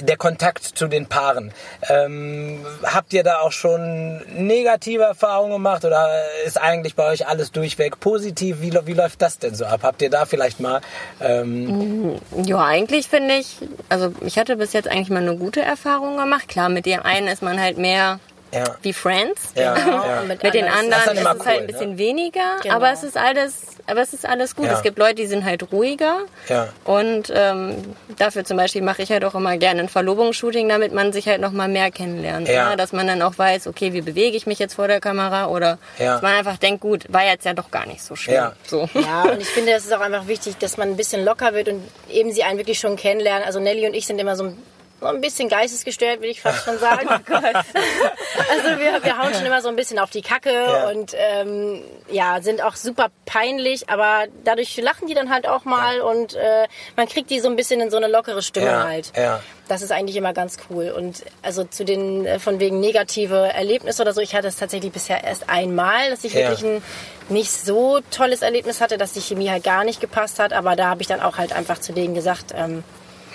der 0.00 0.16
Kontakt 0.16 0.64
zu 0.64 0.88
den 0.88 1.06
Paaren. 1.06 1.52
Ähm, 1.88 2.64
habt 2.82 3.12
ihr 3.12 3.22
da 3.22 3.40
auch 3.40 3.52
schon 3.52 4.22
negative 4.36 5.02
Erfahrungen 5.02 5.52
gemacht 5.52 5.84
oder 5.84 6.08
ist 6.44 6.60
eigentlich 6.60 6.94
bei 6.94 7.10
euch 7.10 7.26
alles 7.26 7.52
durchweg 7.52 8.00
positiv? 8.00 8.60
Wie, 8.60 8.72
wie 8.86 8.94
läuft 8.94 9.22
das 9.22 9.38
denn 9.38 9.54
so 9.54 9.64
ab? 9.66 9.80
Habt 9.82 10.02
ihr 10.02 10.10
da 10.10 10.24
vielleicht 10.24 10.60
mal 10.60 10.80
ähm, 11.20 12.18
Ja, 12.44 12.64
eigentlich 12.64 13.08
finde 13.08 13.34
ich, 13.34 13.58
also 13.88 14.12
ich 14.20 14.38
hatte 14.38 14.56
bis 14.56 14.72
jetzt 14.72 14.88
eigentlich 14.88 15.10
mal 15.10 15.22
eine 15.22 15.36
gute 15.36 15.62
Erfahrung 15.62 16.16
gemacht. 16.16 16.48
Klar, 16.48 16.68
mit 16.68 16.86
dem 16.86 17.02
einen 17.02 17.28
ist 17.28 17.42
man 17.42 17.60
halt 17.60 17.78
mehr 17.78 18.18
ja, 18.54 18.64
wie 18.82 18.92
Friends. 18.92 19.50
ja, 19.54 19.74
Genau, 19.74 20.04
ja. 20.06 20.20
und 20.20 20.28
Mit 20.28 20.54
den 20.54 20.64
anderen 20.66 20.90
Das 20.90 21.00
ist 21.02 21.08
anderen 21.08 21.16
dann 21.16 21.16
immer 21.18 21.34
ist 21.34 21.40
es 21.40 21.46
halt 21.46 21.60
ein 21.60 21.66
bisschen 21.66 21.90
ne? 21.92 21.98
weniger, 21.98 22.56
Genau. 22.62 22.74
aber 22.76 22.92
es 22.92 23.02
ist 23.02 23.16
alles, 23.16 23.54
aber 23.86 24.00
es 24.02 24.12
ist 24.14 24.26
alles 24.26 24.54
gut. 24.56 24.66
Ja. 24.66 24.72
Es 24.72 24.82
gibt 24.82 24.98
Leute, 24.98 25.16
die 25.16 25.26
sind 25.26 25.44
halt 25.44 25.70
ruhiger. 25.72 26.20
Ja. 26.48 26.68
Und 26.84 27.32
ähm, 27.34 27.76
dafür 28.18 28.44
zum 28.44 28.56
Beispiel 28.56 28.82
mache 28.82 29.02
ich 29.02 29.10
halt 29.10 29.24
auch 29.24 29.34
immer 29.34 29.56
gerne 29.56 29.80
ein 29.80 29.88
Verlobungsshooting, 29.88 30.68
damit 30.68 30.92
man 30.92 31.12
sich 31.12 31.28
halt 31.28 31.40
noch 31.40 31.52
mal 31.52 31.68
mehr 31.68 31.90
kennenlernt. 31.90 32.48
Ja. 32.48 32.70
Ne? 32.70 32.76
Dass 32.76 32.92
man 32.92 33.06
dann 33.06 33.20
auch 33.22 33.36
weiß, 33.36 33.66
okay, 33.66 33.92
wie 33.92 34.00
bewege 34.00 34.36
ich 34.36 34.46
mich 34.46 34.58
jetzt 34.58 34.74
vor 34.74 34.88
der 34.88 35.00
Kamera 35.00 35.48
oder 35.48 35.78
Ja. 35.98 36.14
dass 36.14 36.22
man 36.22 36.34
einfach 36.34 36.56
denkt, 36.58 36.80
gut, 36.80 37.04
war 37.12 37.24
jetzt 37.24 37.44
ja 37.44 37.52
doch 37.54 37.70
gar 37.70 37.86
nicht 37.86 38.02
so 38.02 38.16
schlimm. 38.16 38.36
Ja. 38.36 38.52
So. 38.66 38.88
Ja, 38.94 39.22
und 39.24 39.40
ich 39.40 39.48
finde, 39.48 39.72
es 39.72 39.84
ist 39.84 39.92
auch 39.92 40.00
einfach 40.00 40.26
wichtig, 40.28 40.56
dass 40.58 40.76
man 40.76 40.88
ein 40.90 40.96
bisschen 40.96 41.24
locker 41.24 41.52
wird 41.54 41.68
und 41.68 41.82
eben 42.10 42.32
sie 42.32 42.42
einen 42.44 42.58
wirklich 42.58 42.78
schon 42.78 42.96
kennenlernen. 42.96 43.44
Also 43.44 43.60
Nelly 43.60 43.86
und 43.86 43.94
ich 43.94 44.06
sind 44.06 44.18
immer 44.18 44.36
so 44.36 44.44
ein, 44.44 44.50
so 44.50 44.73
ein 45.02 45.20
bisschen 45.20 45.48
geistesgestört, 45.48 46.20
will 46.22 46.30
ich 46.30 46.40
fast 46.40 46.64
schon 46.64 46.78
sagen. 46.78 47.08
also 47.28 48.80
wir, 48.80 49.02
wir 49.04 49.18
hauen 49.18 49.34
schon 49.34 49.44
immer 49.44 49.60
so 49.62 49.68
ein 49.68 49.76
bisschen 49.76 49.98
auf 49.98 50.10
die 50.10 50.22
Kacke 50.22 50.50
Ja. 50.52 50.88
und 50.88 51.12
ähm, 51.14 51.82
ja, 52.10 52.40
sind 52.40 52.62
auch 52.62 52.74
super 52.76 53.08
peinlich, 53.26 53.88
aber 53.90 54.24
dadurch 54.44 54.76
lachen 54.78 55.06
die 55.08 55.14
dann 55.14 55.30
halt 55.30 55.46
auch 55.48 55.64
mal 55.64 56.00
und 56.00 56.34
äh, 56.34 56.66
man 56.96 57.08
kriegt 57.08 57.30
die 57.30 57.40
so 57.40 57.48
ein 57.48 57.56
bisschen 57.56 57.80
in 57.80 57.90
so 57.90 57.96
eine 57.96 58.08
lockere 58.08 58.42
Stimmung 58.42 58.68
Ja, 58.70 58.84
halt. 58.84 59.12
ja. 59.16 59.40
Das 59.68 59.80
ist 59.82 59.92
eigentlich 59.92 60.16
immer 60.16 60.34
ganz 60.34 60.58
cool. 60.68 60.90
Und 60.90 61.24
also 61.42 61.64
zu 61.64 61.84
den 61.84 62.26
äh, 62.26 62.38
von 62.38 62.60
wegen 62.60 62.80
negative 62.80 63.50
Erlebnisse 63.52 64.02
oder 64.02 64.12
so, 64.12 64.20
ich 64.20 64.34
hatte 64.34 64.48
es 64.48 64.56
tatsächlich 64.56 64.92
bisher 64.92 65.24
erst 65.24 65.48
einmal, 65.48 66.10
dass 66.10 66.22
ich 66.24 66.34
Ja. 66.34 66.40
wirklich 66.50 66.62
ein 66.62 66.82
nicht 67.30 67.50
so 67.50 68.00
tolles 68.10 68.42
Erlebnis 68.42 68.80
hatte, 68.82 68.98
dass 68.98 69.12
die 69.12 69.20
Chemie 69.22 69.48
halt 69.50 69.64
gar 69.64 69.84
nicht 69.84 70.00
gepasst 70.00 70.38
hat. 70.38 70.52
Aber 70.52 70.76
da 70.76 70.88
habe 70.88 71.00
ich 71.02 71.08
dann 71.08 71.20
auch 71.20 71.38
halt 71.38 71.52
einfach 71.54 71.78
zu 71.78 71.92
denen 71.94 72.14
gesagt, 72.14 72.52
ähm, 72.54 72.84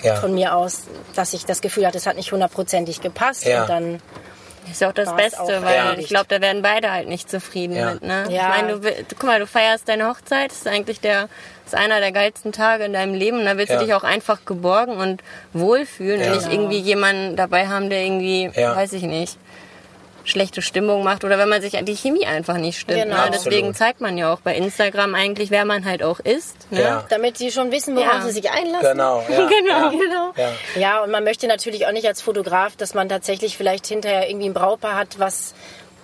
Ja. 0.01 0.15
von 0.15 0.34
mir 0.34 0.56
aus, 0.56 0.84
dass 1.15 1.34
ich 1.34 1.46
das 1.46 1.62
Gefühl 1.62 1.86
hatte, 1.86 1.98
es 1.98 2.06
hat 2.06 2.15
nicht 2.15 2.32
hundertprozentig 2.32 3.01
gepasst. 3.01 3.46
Ja. 3.46 3.62
Und 3.63 3.70
dann 3.70 4.01
Ist 4.72 4.82
ja 4.82 4.89
auch 4.89 4.94
das 4.94 5.15
Beste, 5.15 5.41
auch 5.41 5.48
weil 5.48 5.74
erledigt. 5.75 6.03
ich 6.03 6.08
glaube, 6.10 6.27
da 6.29 6.41
werden 6.41 6.62
beide 6.62 6.91
halt 6.91 7.08
nicht 7.08 7.29
zufrieden 7.29 7.75
Ja. 7.75 7.94
mit. 7.94 8.03
Ne? 8.03 8.25
Ja. 8.29 8.53
Ich 8.56 8.62
meine, 8.62 8.79
du, 8.79 8.91
guck 9.18 9.24
mal, 9.24 9.39
du 9.39 9.48
feierst 9.48 9.89
deine 9.89 10.08
Hochzeit, 10.08 10.51
das 10.51 10.60
ist 10.60 10.68
eigentlich 10.68 11.00
der, 11.00 11.22
das 11.65 11.74
ist 11.74 11.75
einer 11.79 12.00
der 12.00 12.12
geilsten 12.12 12.51
Tage 12.51 12.84
in 12.84 12.94
deinem 12.94 13.13
Leben. 13.15 13.39
Und 13.39 13.46
da 13.46 13.58
willst 13.58 13.72
Ja. 13.72 13.79
du 13.79 13.86
dich 13.86 13.94
auch 13.96 14.03
einfach 14.03 14.46
geborgen 14.46 14.98
und 14.98 15.24
wohlfühlen 15.53 16.22
Ja. 16.22 16.27
und 16.34 16.38
nicht 16.38 16.51
irgendwie 16.53 16.77
jemanden 16.79 17.36
dabei 17.36 17.68
haben, 17.68 17.89
der 17.89 18.03
irgendwie, 18.03 18.51
Ja. 18.53 18.75
weiß 18.75 18.94
ich 18.94 19.03
nicht, 19.03 19.38
schlechte 20.23 20.61
Stimmung 20.61 21.03
macht 21.03 21.23
oder 21.23 21.38
wenn 21.38 21.49
man 21.49 21.61
sich 21.61 21.71
die 21.81 21.95
Chemie 21.95 22.25
einfach 22.25 22.57
nicht 22.57 22.79
stimmt. 22.79 23.03
Genau. 23.03 23.15
Ne? 23.15 23.29
Deswegen 23.33 23.73
zeigt 23.73 24.01
man 24.01 24.17
ja 24.17 24.31
auch 24.33 24.41
bei 24.41 24.55
Instagram 24.55 25.15
eigentlich, 25.15 25.49
wer 25.51 25.65
man 25.65 25.85
halt 25.85 26.03
auch 26.03 26.19
ist. 26.19 26.55
Ne? 26.71 26.81
Ja. 26.81 27.05
damit 27.09 27.38
sie 27.38 27.51
schon 27.51 27.71
wissen, 27.71 27.95
worauf 27.95 28.13
Ja. 28.13 28.21
sie 28.21 28.31
sich 28.31 28.49
einlassen. 28.51 28.91
Genau. 28.91 29.23
Ja, 29.29 29.47
Genau, 29.47 29.69
ja, 29.69 29.89
genau. 29.89 30.31
Ja. 30.35 30.51
Ja, 30.75 31.03
und 31.03 31.11
man 31.11 31.23
möchte 31.23 31.47
natürlich 31.47 31.88
auch 31.88 31.91
nicht 31.91 32.07
als 32.07 32.21
Fotograf, 32.21 32.75
dass 32.75 32.93
man 32.93 33.09
tatsächlich 33.09 33.57
vielleicht 33.57 33.88
hinterher 33.88 34.29
irgendwie 34.29 34.49
ein 34.49 34.53
Brautpaar 34.53 34.95
hat, 34.95 35.19
was 35.19 35.53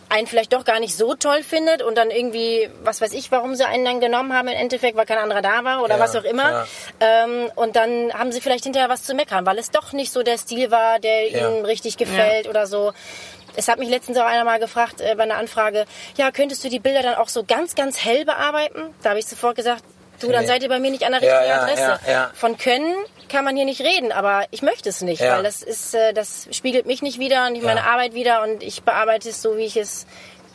einen 0.07 0.27
vielleicht 0.27 0.53
doch 0.53 0.63
gar 0.65 0.79
nicht 0.79 0.95
so 0.95 1.15
toll 1.15 1.41
findet 1.41 1.81
und 1.81 1.97
dann 1.97 2.11
irgendwie, 2.11 2.69
was 2.83 3.01
weiß 3.01 3.11
ich, 3.13 3.31
warum 3.31 3.55
sie 3.55 3.65
einen 3.65 3.83
dann 3.85 3.99
genommen 3.99 4.33
haben 4.33 4.47
im 4.47 4.55
Endeffekt, 4.55 4.95
weil 4.95 5.05
kein 5.07 5.17
anderer 5.17 5.41
da 5.41 5.63
war 5.63 5.83
oder 5.83 5.95
Ja, 5.95 5.99
was 5.99 6.15
auch 6.15 6.23
immer. 6.23 6.51
ja. 6.51 6.65
Ähm, 6.99 7.49
und 7.55 7.75
dann 7.75 8.13
haben 8.13 8.31
sie 8.31 8.39
vielleicht 8.39 8.63
hinterher 8.65 8.87
was 8.87 9.01
zu 9.03 9.15
meckern, 9.15 9.45
weil 9.47 9.57
es 9.57 9.71
doch 9.71 9.93
nicht 9.93 10.11
so 10.11 10.21
der 10.21 10.37
Stil 10.37 10.69
war, 10.69 10.99
der 10.99 11.29
Ja. 11.31 11.49
ihnen 11.49 11.65
richtig 11.65 11.97
gefällt 11.97 12.47
oder 12.47 12.67
so. 12.67 12.93
Es 13.55 13.67
hat 13.67 13.79
mich 13.79 13.89
letztens 13.89 14.17
auch 14.17 14.25
einer 14.25 14.43
mal 14.43 14.59
gefragt 14.59 15.01
äh, 15.01 15.15
bei 15.15 15.23
einer 15.23 15.35
Anfrage, 15.37 15.85
ja, 16.17 16.31
könntest 16.31 16.63
du 16.63 16.69
die 16.69 16.79
Bilder 16.79 17.01
dann 17.03 17.15
auch 17.15 17.29
so 17.29 17.43
ganz, 17.43 17.75
ganz 17.75 18.03
hell 18.03 18.25
bearbeiten? 18.25 18.93
Da 19.03 19.09
habe 19.11 19.19
ich 19.19 19.25
sofort 19.25 19.55
gesagt, 19.55 19.83
du, 20.19 20.31
dann 20.31 20.45
seid 20.47 20.63
ihr 20.63 20.69
bei 20.69 20.79
mir 20.79 20.91
nicht 20.91 21.03
an 21.05 21.11
der 21.13 21.23
Ja, 21.23 21.37
richtigen 21.39 21.49
ja, 21.49 21.61
Adresse. 21.63 21.99
ja, 22.07 22.11
ja. 22.11 22.31
Von 22.35 22.57
können 22.57 22.95
kann 23.29 23.43
man 23.43 23.55
hier 23.55 23.65
nicht 23.65 23.81
reden, 23.81 24.11
aber 24.11 24.45
ich 24.51 24.61
möchte 24.61 24.89
es 24.89 25.01
nicht, 25.01 25.21
Ja. 25.21 25.35
weil 25.37 25.43
das 25.43 25.61
ist, 25.61 25.93
äh, 25.95 26.13
das 26.13 26.47
spiegelt 26.51 26.85
mich 26.85 27.01
nicht 27.01 27.19
wieder 27.19 27.47
und 27.47 27.53
nicht 27.53 27.63
Ja. 27.63 27.67
meine 27.73 27.83
Arbeit 27.85 28.13
wieder 28.13 28.43
und 28.43 28.61
ich 28.63 28.83
bearbeite 28.83 29.29
es 29.29 29.41
so, 29.41 29.57
wie 29.57 29.65
ich 29.65 29.77
es 29.77 30.05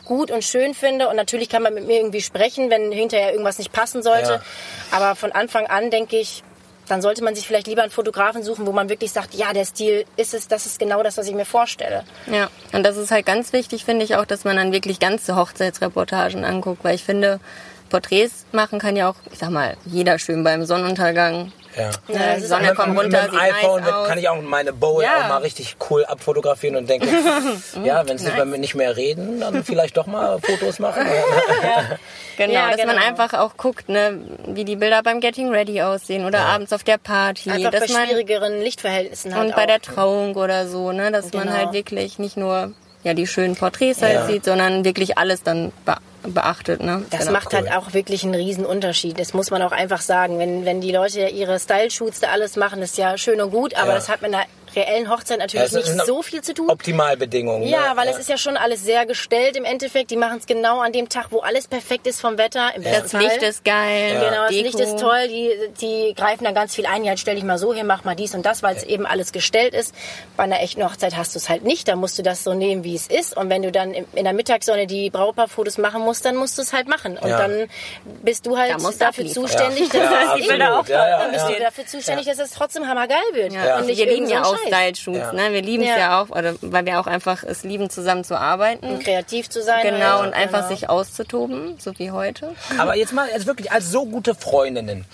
gut 0.05 0.31
und 0.31 0.43
schön 0.43 0.73
finde 0.73 1.07
und 1.09 1.15
natürlich 1.15 1.47
kann 1.49 1.61
man 1.63 1.73
mit 1.73 1.85
mir 1.85 1.97
irgendwie 1.97 2.21
sprechen, 2.21 2.69
wenn 2.69 2.91
hinterher 2.91 3.31
irgendwas 3.31 3.57
nicht 3.59 3.71
passen 3.71 4.01
sollte, 4.03 4.31
Ja. 4.33 4.41
aber 4.91 5.15
von 5.15 5.31
Anfang 5.31 5.67
an 5.67 5.89
denke 5.91 6.17
ich, 6.17 6.43
dann 6.91 7.01
sollte 7.01 7.23
man 7.23 7.35
sich 7.35 7.47
vielleicht 7.47 7.67
lieber 7.67 7.83
einen 7.83 7.91
Fotografen 7.91 8.43
suchen, 8.43 8.67
wo 8.67 8.73
man 8.73 8.89
wirklich 8.89 9.13
sagt, 9.13 9.33
ja, 9.33 9.53
der 9.53 9.63
Stil 9.63 10.03
ist 10.17 10.33
es, 10.33 10.49
das 10.49 10.65
ist 10.65 10.77
genau 10.77 11.01
das, 11.03 11.17
was 11.17 11.25
ich 11.25 11.33
mir 11.33 11.45
vorstelle. 11.45 12.03
Ja, 12.27 12.49
und 12.73 12.83
das 12.83 12.97
ist 12.97 13.11
halt 13.11 13.25
ganz 13.25 13.53
wichtig, 13.53 13.85
finde 13.85 14.03
ich 14.03 14.17
auch, 14.17 14.25
dass 14.25 14.43
man 14.43 14.57
dann 14.57 14.73
wirklich 14.73 14.99
ganze 14.99 15.37
Hochzeitsreportagen 15.37 16.43
anguckt, 16.43 16.83
weil 16.83 16.95
ich 16.95 17.05
finde, 17.05 17.39
Porträts 17.89 18.45
machen 18.51 18.77
kann 18.79 18.97
ja 18.97 19.09
auch, 19.09 19.15
ich 19.31 19.39
sag 19.39 19.51
mal, 19.51 19.77
jeder 19.85 20.19
schön 20.19 20.43
beim 20.43 20.65
Sonnenuntergang. 20.65 21.53
Ja. 21.77 21.89
Ja, 22.07 22.35
die 22.35 22.41
Sonne 22.45 22.73
kommt 22.75 22.89
mit, 22.95 23.03
runter, 23.05 23.21
mit 23.23 23.31
dem 23.31 23.39
sieht 23.39 23.41
iPhone 23.55 23.81
nice 23.81 23.93
aus. 23.93 24.07
kann 24.07 24.17
ich 24.19 24.27
auch 24.29 24.41
meine 24.41 24.73
Bowl 24.73 25.03
Ja. 25.03 25.23
auch 25.23 25.29
mal 25.29 25.37
richtig 25.37 25.77
cool 25.89 26.03
abfotografieren 26.05 26.75
und 26.75 26.89
denke, 26.89 27.07
ja, 27.83 28.07
wenn 28.07 28.17
sie 28.17 28.25
Nice. 28.27 28.35
bei 28.37 28.45
mir 28.45 28.57
nicht 28.57 28.75
mehr 28.75 28.97
reden, 28.97 29.39
dann 29.39 29.63
vielleicht 29.63 29.95
doch 29.97 30.05
mal 30.07 30.39
Fotos 30.41 30.79
machen. 30.79 31.05
Genau, 32.37 32.53
Ja, 32.53 32.69
dass 32.71 32.85
man 32.85 32.95
genau. 32.95 33.07
einfach 33.07 33.33
auch 33.39 33.57
guckt, 33.57 33.89
ne, 33.89 34.17
wie 34.47 34.63
die 34.65 34.75
Bilder 34.77 35.03
beim 35.03 35.19
Getting 35.19 35.49
Ready 35.49 35.81
aussehen 35.81 36.25
oder 36.25 36.39
abends 36.39 36.73
auf 36.73 36.83
der 36.83 36.97
Party. 36.97 37.51
Einfach 37.51 37.71
bei 37.71 37.79
dass 37.79 37.89
man, 37.91 38.07
schwierigeren 38.07 38.59
Lichtverhältnissen 38.61 39.35
halt 39.35 39.47
und 39.49 39.55
bei 39.55 39.63
auch. 39.63 39.67
der 39.67 39.81
Trauung 39.81 40.35
oder 40.35 40.65
so, 40.67 40.91
ne, 40.91 41.11
dass 41.11 41.33
man 41.33 41.43
Genau. 41.43 41.55
halt 41.57 41.73
wirklich 41.73 42.19
nicht 42.19 42.37
nur 42.37 42.71
ja 43.03 43.13
die 43.13 43.27
schönen 43.27 43.55
Porträts 43.55 44.01
halt 44.01 44.13
Ja. 44.15 44.25
sieht, 44.27 44.45
sondern 44.45 44.85
wirklich 44.85 45.17
alles 45.17 45.43
dann 45.43 45.71
beachtet, 46.23 46.81
ne? 46.83 47.03
Das 47.09 47.21
Genau. 47.21 47.31
macht 47.33 47.53
cool. 47.53 47.59
halt 47.59 47.71
auch 47.71 47.93
wirklich 47.93 48.23
einen 48.23 48.35
riesen 48.35 48.65
Unterschied. 48.65 49.19
Das 49.19 49.33
muss 49.33 49.51
man 49.51 49.61
auch 49.61 49.71
einfach 49.71 50.01
sagen. 50.01 50.39
Wenn, 50.39 50.65
wenn 50.65 50.81
die 50.81 50.91
Leute 50.91 51.27
ihre 51.27 51.59
Style-Shoots 51.59 52.19
da 52.19 52.27
alles 52.29 52.55
machen, 52.55 52.81
ist 52.81 52.97
ja 52.97 53.17
schön 53.17 53.41
und 53.41 53.51
gut, 53.51 53.73
aber 53.75 53.89
Ja. 53.89 53.95
das 53.95 54.09
hat 54.09 54.21
mit 54.21 54.33
einer 54.33 54.45
reellen 54.73 55.09
Hochzeit 55.09 55.39
natürlich 55.39 55.69
Ja, 55.69 55.77
nicht 55.79 56.05
so 56.05 56.21
viel 56.21 56.41
zu 56.41 56.53
tun. 56.53 56.69
Optimalbedingungen. 56.69 57.67
Ja, 57.67 57.89
ne? 57.91 57.97
weil 57.97 58.07
es 58.07 58.17
ist 58.17 58.29
ja 58.29 58.37
schon 58.37 58.55
alles 58.55 58.83
sehr 58.85 59.05
gestellt 59.05 59.57
im 59.57 59.65
Endeffekt. 59.65 60.11
Die 60.11 60.15
machen 60.15 60.37
es 60.39 60.45
genau 60.45 60.79
an 60.79 60.93
dem 60.93 61.09
Tag, 61.09 61.27
wo 61.31 61.39
alles 61.39 61.67
perfekt 61.67 62.07
ist 62.07 62.21
vom 62.21 62.37
Wetter. 62.37 62.73
Im 62.75 62.83
besten 62.83 63.01
Das 63.03 63.11
Fall. 63.11 63.21
Licht 63.23 63.41
ist 63.43 63.65
geil. 63.65 64.13
Genau, 64.13 64.43
das 64.43 64.49
Deko. 64.51 64.63
Licht 64.63 64.79
ist 64.79 64.97
toll. 64.99 65.27
Die, 65.27 65.51
die 65.81 66.13
greifen 66.15 66.45
da 66.45 66.51
ganz 66.51 66.73
viel 66.73 66.85
ein. 66.85 67.03
Ja, 67.03 67.17
stell 67.17 67.35
dich 67.35 67.43
mal 67.43 67.57
so 67.57 67.73
hin, 67.73 67.85
mach 67.85 68.05
mal 68.05 68.15
dies 68.15 68.33
und 68.33 68.45
das, 68.45 68.63
weil 68.63 68.77
es 68.77 68.83
eben 68.83 69.05
alles 69.05 69.33
gestellt 69.33 69.73
ist. 69.73 69.93
Bei 70.37 70.43
einer 70.43 70.61
echten 70.61 70.85
Hochzeit 70.85 71.17
hast 71.17 71.35
du 71.35 71.39
es 71.39 71.49
halt 71.49 71.63
nicht. 71.65 71.89
Da 71.89 71.97
musst 71.97 72.17
du 72.17 72.23
das 72.23 72.45
so 72.45 72.53
nehmen, 72.53 72.85
wie 72.85 72.95
es 72.95 73.07
ist. 73.07 73.35
Und 73.35 73.49
wenn 73.49 73.63
du 73.63 73.73
dann 73.73 73.93
in 73.93 74.23
der 74.23 74.31
Mittagssonne 74.33 74.87
die 74.87 75.09
Brautpaarfotos 75.09 75.79
machen 75.79 76.01
musst, 76.01 76.10
dann 76.19 76.35
musst 76.35 76.57
du 76.57 76.61
es 76.63 76.73
halt 76.73 76.89
machen. 76.89 77.17
Und 77.17 77.29
Ja. 77.29 77.37
dann 77.47 77.69
bist 78.23 78.45
du 78.45 78.57
halt 78.57 78.71
Da 78.71 78.91
dafür 78.99 79.25
zuständig, 79.27 79.87
dass 79.89 79.93
Ja, 79.95 80.09
das 80.09 80.29
absolut. 80.31 80.47
Bilder 80.49 80.79
auch 80.79 80.87
Ja, 80.89 81.07
ja, 81.07 81.19
dann 81.19 81.31
bist 81.31 81.47
ja. 81.47 81.55
du 81.55 81.61
dafür 81.63 81.85
zuständig, 81.85 82.25
dass 82.25 82.39
es 82.39 82.51
trotzdem 82.51 82.87
hammergeil 82.89 83.17
wird. 83.31 83.53
Ja. 83.53 83.77
Und 83.77 83.85
nicht 83.85 83.97
wir 83.97 84.05
lieben 84.11 84.27
ja 84.27 84.43
auch. 84.43 84.57
Style-Shoots, 84.67 85.17
Ja. 85.17 85.31
ne? 85.33 85.53
Wir 85.53 85.61
lieben 85.61 85.83
es 85.83 85.89
Ja. 85.89 85.97
ja. 85.97 86.21
auch, 86.21 86.29
oder, 86.29 86.55
weil 86.61 86.85
wir 86.85 86.99
auch 86.99 87.07
einfach 87.07 87.43
es 87.43 87.63
lieben, 87.63 87.89
zusammen 87.89 88.25
zu 88.25 88.37
arbeiten. 88.37 88.99
Kreativ 88.99 89.49
zu 89.49 89.61
sein. 89.63 89.83
Genau, 89.83 90.17
halt. 90.19 90.27
und 90.27 90.33
einfach 90.33 90.59
Genau. 90.67 90.69
sich 90.69 90.89
auszutoben, 90.89 91.77
so 91.79 91.97
wie 91.97 92.11
heute. 92.11 92.53
Aber 92.77 92.95
jetzt 92.95 93.13
mal, 93.13 93.29
jetzt 93.31 93.45
wirklich 93.45 93.71
als 93.71 93.89
so 93.91 94.05
gute 94.05 94.35
Freundinnen. 94.35 95.05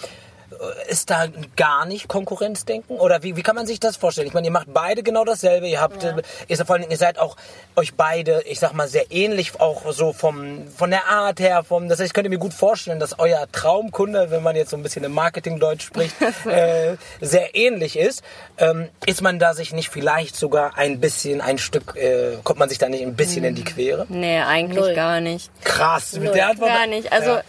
Ist 0.90 1.10
da 1.10 1.28
gar 1.56 1.86
nicht 1.86 2.08
Konkurrenzdenken? 2.08 2.98
Oder 2.98 3.24
wie, 3.24 3.36
wie 3.36 3.44
kann 3.44 3.56
man 3.56 3.68
sich 3.68 3.80
das 3.80 3.98
vorstellen? 3.98 4.28
Ich 4.28 4.34
meine, 4.34 4.48
ihr 4.48 4.52
macht 4.52 4.68
beide 4.74 5.04
genau 5.04 5.24
dasselbe. 5.26 5.68
Ihr 5.68 5.82
habt, 5.82 6.04
Ja. 6.04 6.18
äh, 6.18 6.22
ihr, 6.48 6.58
seid 6.58 6.68
vor 6.68 6.74
allen 6.76 6.82
Dingen, 6.84 6.92
ihr 6.92 6.98
seid 6.98 7.20
auch 7.20 7.36
euch 7.76 7.94
beide, 7.96 8.42
ich 8.46 8.60
sag 8.60 8.74
mal, 8.74 8.88
sehr 8.88 9.12
ähnlich, 9.12 9.60
auch 9.60 9.92
so 9.92 10.14
vom, 10.14 10.68
von 10.76 10.90
der 10.90 11.08
Art 11.08 11.40
her. 11.40 11.64
Vom, 11.64 11.90
das 11.90 12.00
heißt, 12.00 12.08
ich 12.08 12.14
könnte 12.14 12.30
mir 12.30 12.40
gut 12.40 12.54
vorstellen, 12.54 13.00
dass 13.00 13.20
euer 13.20 13.46
Traumkunde, 13.52 14.32
wenn 14.32 14.44
man 14.44 14.56
jetzt 14.56 14.72
so 14.72 14.78
ein 14.78 14.84
bisschen 14.84 15.04
im 15.04 15.12
Marketingdeutsch 15.14 15.84
spricht, 15.86 16.16
äh, 16.46 16.96
sehr 17.22 17.56
ähnlich 17.56 17.98
ist. 17.98 18.24
Ähm, 18.58 18.90
ist 19.06 19.22
man 19.22 19.40
da 19.40 19.54
sich 19.54 19.74
nicht 19.74 19.90
vielleicht 19.90 20.36
sogar 20.36 20.78
ein 20.78 21.00
bisschen, 21.00 21.42
ein 21.42 21.58
Stück, 21.58 21.96
äh, 21.96 22.38
kommt 22.44 22.60
man 22.60 22.70
sich 22.70 22.78
da 22.78 22.90
nicht 22.90 23.04
ein 23.04 23.16
bisschen 23.16 23.44
in 23.44 23.56
die 23.56 23.64
Quere? 23.64 24.06
Nee, 24.10 24.40
eigentlich 24.40 24.80
Null. 24.80 24.96
gar 24.96 25.22
nicht. 25.22 25.50
Krass, 25.64 26.14
mit 26.14 26.24
Null. 26.24 26.34
der 26.34 26.50
Antwort. 26.50 26.70
Gar 26.72 26.88
nicht. 26.88 27.12
Also, 27.12 27.32
Ja. 27.32 27.44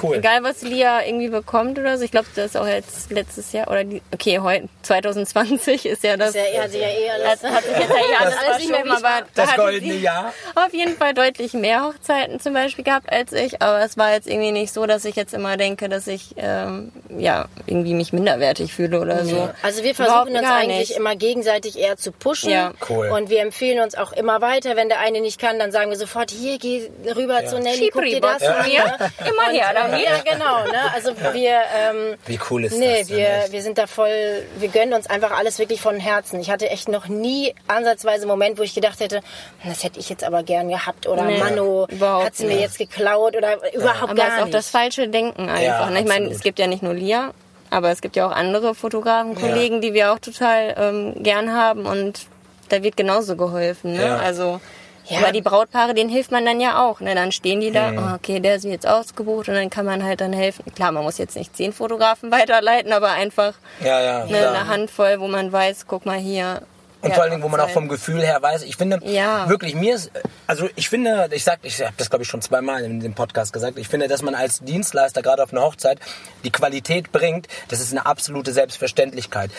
Cool. 0.00 0.16
Egal, 0.16 0.42
was 0.42 0.62
Lia 0.62 1.04
irgendwie 1.04 1.28
bekommt 1.28 1.78
oder 1.78 1.96
so. 1.98 2.04
Ich 2.04 2.10
glaube, 2.10 2.26
das 2.34 2.46
ist 2.46 2.56
auch 2.56 2.66
jetzt 2.66 3.10
letztes 3.10 3.52
Jahr 3.52 3.68
oder 3.68 3.84
die, 3.84 4.02
okay, 4.12 4.38
heute 4.40 4.68
2020 4.82 5.86
ist 5.86 6.02
ja 6.04 6.16
das. 6.16 6.32
Das 6.32 6.42
ist 6.42 6.54
ja, 6.54 6.62
hat 6.62 6.70
sich 6.70 6.80
ja 6.80 6.88
eh 6.88 7.10
alles, 7.10 7.42
hat, 7.42 7.52
hat 7.52 7.64
sich 7.64 7.76
jetzt 7.78 7.90
ja 7.90 7.96
eh 7.96 8.16
alles 8.20 8.34
alles 8.36 8.58
nicht 8.58 8.70
mehr 8.70 8.80
aber 8.80 9.26
da 9.34 9.46
Das 9.46 9.56
goldene 9.56 9.94
Jahr. 9.94 10.32
Auf 10.54 10.72
jeden 10.72 10.96
Fall 10.96 11.14
deutlich 11.14 11.54
mehr 11.54 11.84
Hochzeiten 11.84 12.40
zum 12.40 12.52
Beispiel 12.54 12.84
gehabt 12.84 13.10
als 13.10 13.32
ich, 13.32 13.62
aber 13.62 13.84
es 13.84 13.96
war 13.96 14.12
jetzt 14.12 14.26
irgendwie 14.28 14.52
nicht 14.52 14.72
so, 14.72 14.86
dass 14.86 15.04
ich 15.04 15.16
jetzt 15.16 15.34
immer 15.34 15.56
denke, 15.56 15.88
dass 15.88 16.06
ich 16.06 16.34
ähm, 16.36 16.92
ja 17.16 17.46
irgendwie 17.66 17.94
mich 17.94 18.12
minderwertig 18.12 18.72
fühle 18.74 19.00
oder 19.00 19.24
so. 19.24 19.48
Also 19.62 19.82
wir 19.82 19.92
Überhaupt 19.92 20.28
versuchen 20.30 20.36
uns 20.36 20.48
eigentlich 20.48 20.88
nicht. 20.90 20.98
immer 20.98 21.16
gegenseitig 21.16 21.78
eher 21.78 21.96
zu 21.96 22.12
pushen. 22.12 22.50
Ja. 22.50 22.72
Cool. 22.88 23.08
Und 23.08 23.30
wir 23.30 23.40
empfehlen 23.40 23.80
uns 23.82 23.94
auch 23.94 24.12
immer 24.12 24.40
weiter. 24.40 24.76
Wenn 24.76 24.88
der 24.88 25.00
eine 25.00 25.20
nicht 25.20 25.40
kann, 25.40 25.58
dann 25.58 25.72
sagen 25.72 25.90
wir 25.90 25.96
sofort, 25.96 26.30
hier, 26.30 26.58
geh 26.58 26.90
rüber 27.14 27.44
zu 27.46 27.58
Nelly, 27.58 27.90
guck 27.92 28.04
dir 28.04 28.20
das 28.20 28.42
an. 28.42 28.54
von 28.62 28.70
mir. 28.70 28.84
Immer 29.28 29.50
her 29.50 29.70
damit. 29.74 29.85
Ja, 29.92 30.18
genau. 30.24 30.64
Ne? 30.64 30.92
Also 30.94 31.10
wir, 31.32 31.50
ähm, 31.50 32.16
Wie 32.26 32.38
cool 32.50 32.64
ist 32.64 32.78
nee, 32.78 32.98
das 33.00 33.08
denn, 33.08 33.16
wir, 33.16 33.28
echt? 33.28 33.52
wir 33.52 33.62
sind 33.62 33.78
da 33.78 33.86
voll, 33.86 34.44
wir 34.58 34.68
gönnen 34.68 34.94
uns 34.94 35.06
einfach 35.08 35.30
alles 35.32 35.58
wirklich 35.58 35.80
von 35.80 35.98
Herzen. 35.98 36.40
Ich 36.40 36.50
hatte 36.50 36.68
echt 36.70 36.88
noch 36.88 37.08
nie 37.08 37.54
ansatzweise 37.68 38.22
einen 38.22 38.30
Moment, 38.30 38.58
wo 38.58 38.62
ich 38.62 38.74
gedacht 38.74 39.00
hätte, 39.00 39.20
das 39.64 39.84
hätte 39.84 40.00
ich 40.00 40.08
jetzt 40.08 40.24
aber 40.24 40.42
gern 40.42 40.68
gehabt 40.68 41.06
oder 41.06 41.22
Nee, 41.22 41.38
Mano, 41.38 41.86
hat 42.00 42.36
sie 42.36 42.46
mir 42.46 42.58
jetzt 42.58 42.78
geklaut 42.78 43.36
oder 43.36 43.56
überhaupt 43.74 44.02
Aber 44.02 44.14
gar 44.14 44.26
es 44.28 44.32
ist 44.34 44.40
auch 44.40 44.44
nicht. 44.44 44.54
das 44.54 44.70
falsche 44.70 45.08
Denken 45.08 45.48
einfach. 45.48 45.62
Ja, 45.62 45.90
ne? 45.90 46.00
ich 46.00 46.06
meine, 46.06 46.26
es 46.28 46.40
gibt 46.40 46.58
ja 46.58 46.66
nicht 46.66 46.82
nur 46.82 46.94
Lia, 46.94 47.32
aber 47.70 47.90
es 47.90 48.00
gibt 48.00 48.16
ja 48.16 48.26
auch 48.26 48.32
andere 48.32 48.74
Fotografen, 48.74 49.34
Kollegen, 49.34 49.80
die 49.80 49.92
wir 49.94 50.12
auch 50.12 50.18
total 50.18 50.74
ähm, 50.78 51.14
gern 51.22 51.52
haben 51.52 51.86
und 51.86 52.26
da 52.68 52.82
wird 52.82 52.96
genauso 52.96 53.36
geholfen. 53.36 53.92
Ne? 53.92 54.02
Ja. 54.04 54.16
Also 54.16 54.60
Ja. 55.08 55.18
aber 55.20 55.32
die 55.32 55.42
Brautpaare, 55.42 55.94
denen 55.94 56.10
hilft 56.10 56.30
man 56.32 56.44
dann 56.44 56.60
ja 56.60 56.84
auch. 56.84 57.00
Ne? 57.00 57.14
Dann 57.14 57.32
stehen 57.32 57.60
die 57.60 57.70
Mhm. 57.70 57.74
da, 57.74 57.92
oh, 57.96 58.14
okay, 58.16 58.40
der 58.40 58.56
ist 58.56 58.64
jetzt 58.64 58.86
ausgebucht 58.86 59.48
und 59.48 59.54
dann 59.54 59.70
kann 59.70 59.86
man 59.86 60.02
halt 60.04 60.20
dann 60.20 60.32
helfen. 60.32 60.64
Klar, 60.74 60.92
man 60.92 61.02
muss 61.04 61.18
jetzt 61.18 61.36
nicht 61.36 61.56
zehn 61.56 61.72
Fotografen 61.72 62.30
weiterleiten, 62.32 62.92
aber 62.92 63.10
einfach 63.10 63.54
Ja, 63.80 64.00
ja. 64.00 64.24
ne, 64.26 64.38
klar. 64.38 64.54
eine 64.54 64.66
Handvoll, 64.68 65.20
wo 65.20 65.28
man 65.28 65.52
weiß, 65.52 65.86
guck 65.86 66.06
mal 66.06 66.18
hier. 66.18 66.62
Und 67.02 67.10
ja, 67.10 67.14
vor 67.14 67.24
allen 67.24 67.32
Dingen, 67.32 67.42
wo 67.44 67.48
man 67.48 67.60
auch 67.60 67.68
vom 67.68 67.88
Gefühl 67.88 68.22
her 68.24 68.40
weiß, 68.42 68.62
ich 68.62 68.76
finde 68.76 68.98
Ja. 69.04 69.48
wirklich, 69.48 69.74
mir 69.74 69.94
ist, 69.94 70.10
also 70.46 70.68
ich 70.76 70.88
finde, 70.88 71.28
ich 71.30 71.44
sag, 71.44 71.58
ich 71.62 71.80
habe 71.82 71.92
das 71.98 72.08
glaube 72.10 72.24
ich 72.24 72.28
schon 72.28 72.40
zweimal 72.42 72.82
in 72.82 73.00
dem 73.00 73.14
Podcast 73.14 73.52
gesagt, 73.52 73.78
ich 73.78 73.86
finde, 73.86 74.08
dass 74.08 74.22
man 74.22 74.34
als 74.34 74.60
Dienstleister 74.60 75.22
gerade 75.22 75.42
auf 75.42 75.52
einer 75.52 75.62
Hochzeit 75.62 75.98
die 76.42 76.50
Qualität 76.50 77.12
bringt, 77.12 77.46
das 77.68 77.80
ist 77.80 77.92
eine 77.92 78.06
absolute 78.06 78.52
Selbstverständlichkeit. 78.52 79.50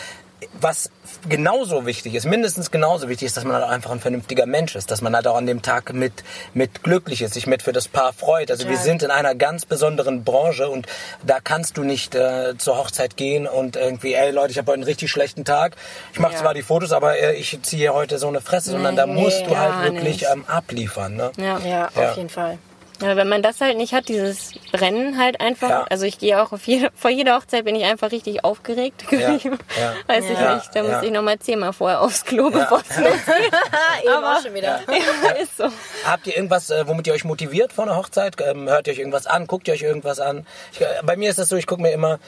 Was 0.60 0.90
genauso 1.28 1.84
wichtig 1.84 2.14
ist, 2.14 2.24
mindestens 2.24 2.70
genauso 2.70 3.08
wichtig 3.08 3.26
ist, 3.26 3.36
dass 3.36 3.44
man 3.44 3.56
halt 3.56 3.64
einfach 3.64 3.90
ein 3.90 3.98
vernünftiger 3.98 4.46
Mensch 4.46 4.76
ist, 4.76 4.90
dass 4.90 5.00
man 5.00 5.14
halt 5.16 5.26
auch 5.26 5.36
an 5.36 5.46
dem 5.46 5.62
Tag 5.62 5.92
mit, 5.92 6.12
mit 6.54 6.84
glücklich 6.84 7.22
ist, 7.22 7.34
sich 7.34 7.46
mit 7.48 7.62
für 7.62 7.72
das 7.72 7.88
Paar 7.88 8.12
freut. 8.12 8.50
Also 8.50 8.64
wir 8.64 8.72
Total. 8.72 8.84
sind 8.84 9.02
in 9.02 9.10
einer 9.10 9.34
ganz 9.34 9.66
besonderen 9.66 10.22
Branche 10.22 10.68
und 10.68 10.86
da 11.26 11.38
kannst 11.42 11.76
du 11.76 11.82
nicht 11.82 12.14
äh, 12.14 12.56
zur 12.56 12.78
Hochzeit 12.78 13.16
gehen 13.16 13.48
und 13.48 13.74
irgendwie, 13.76 14.14
ey 14.14 14.30
Leute, 14.30 14.52
ich 14.52 14.58
habe 14.58 14.66
heute 14.70 14.74
einen 14.76 14.84
richtig 14.84 15.10
schlechten 15.10 15.44
Tag. 15.44 15.74
Ich 16.12 16.20
mache 16.20 16.34
Ja. 16.34 16.38
zwar 16.40 16.54
die 16.54 16.62
Fotos, 16.62 16.92
aber 16.92 17.18
äh, 17.18 17.34
ich 17.34 17.58
ziehe 17.62 17.92
heute 17.92 18.18
so 18.18 18.28
eine 18.28 18.40
Fresse, 18.40 18.70
sondern 18.70 18.94
da 18.94 19.06
musst 19.06 19.44
du 19.46 19.50
gar 19.50 19.78
halt 19.80 19.92
wirklich 19.94 20.24
ähm, 20.30 20.44
abliefern. 20.46 21.16
Ne? 21.16 21.32
Ja. 21.36 21.58
ja, 21.58 21.88
Ja. 21.96 22.10
auf 22.10 22.16
jeden 22.16 22.28
Fall. 22.30 22.58
Ja, 23.00 23.14
wenn 23.16 23.28
man 23.28 23.42
das 23.42 23.60
halt 23.60 23.76
nicht 23.76 23.92
hat, 23.92 24.08
dieses 24.08 24.54
Brennen 24.72 25.18
halt 25.18 25.40
einfach. 25.40 25.68
Ja. 25.70 25.86
Also 25.88 26.04
ich 26.04 26.18
gehe 26.18 26.42
auch 26.42 26.50
auf 26.52 26.66
jede, 26.66 26.90
vor 26.96 27.10
jeder 27.10 27.36
Hochzeit 27.36 27.64
bin 27.64 27.76
ich 27.76 27.84
einfach 27.84 28.10
richtig 28.10 28.44
aufgeregt. 28.44 29.04
Ja, 29.10 29.18
ja. 29.36 29.52
Weiß 30.08 30.24
ich 30.24 30.30
Ja. 30.38 30.56
nicht. 30.56 30.74
Da 30.74 30.82
Ja. 30.82 30.94
muss 30.96 31.02
ich 31.04 31.10
nochmal 31.12 31.38
zehnmal 31.38 31.72
vorher 31.72 32.00
aufs 32.00 32.24
Klo, 32.24 32.50
bevor 32.50 32.80
es 32.88 32.96
losgeht. 32.98 33.52
Eben 34.02 34.24
auch 34.24 34.42
schon 34.42 34.54
wieder. 34.54 34.80
Ja, 34.88 35.30
ist 35.40 35.56
so. 35.56 35.68
Habt 36.04 36.26
ihr 36.26 36.36
irgendwas, 36.36 36.70
äh, 36.70 36.86
womit 36.88 37.06
ihr 37.06 37.12
euch 37.12 37.24
motiviert 37.24 37.72
vor 37.72 37.84
einer 37.84 37.96
Hochzeit? 37.96 38.34
Ähm, 38.44 38.68
hört 38.68 38.86
ihr 38.88 38.92
euch 38.94 38.98
irgendwas 38.98 39.26
an? 39.26 39.46
Guckt 39.46 39.68
ihr 39.68 39.74
euch 39.74 39.82
irgendwas 39.82 40.18
an? 40.20 40.46
Ich, 40.72 40.80
äh, 40.80 40.86
bei 41.04 41.16
mir 41.16 41.30
ist 41.30 41.38
das 41.38 41.48
so, 41.48 41.56
ich 41.56 41.66
gucke 41.66 41.82
mir 41.82 41.92
immer, 41.92 42.18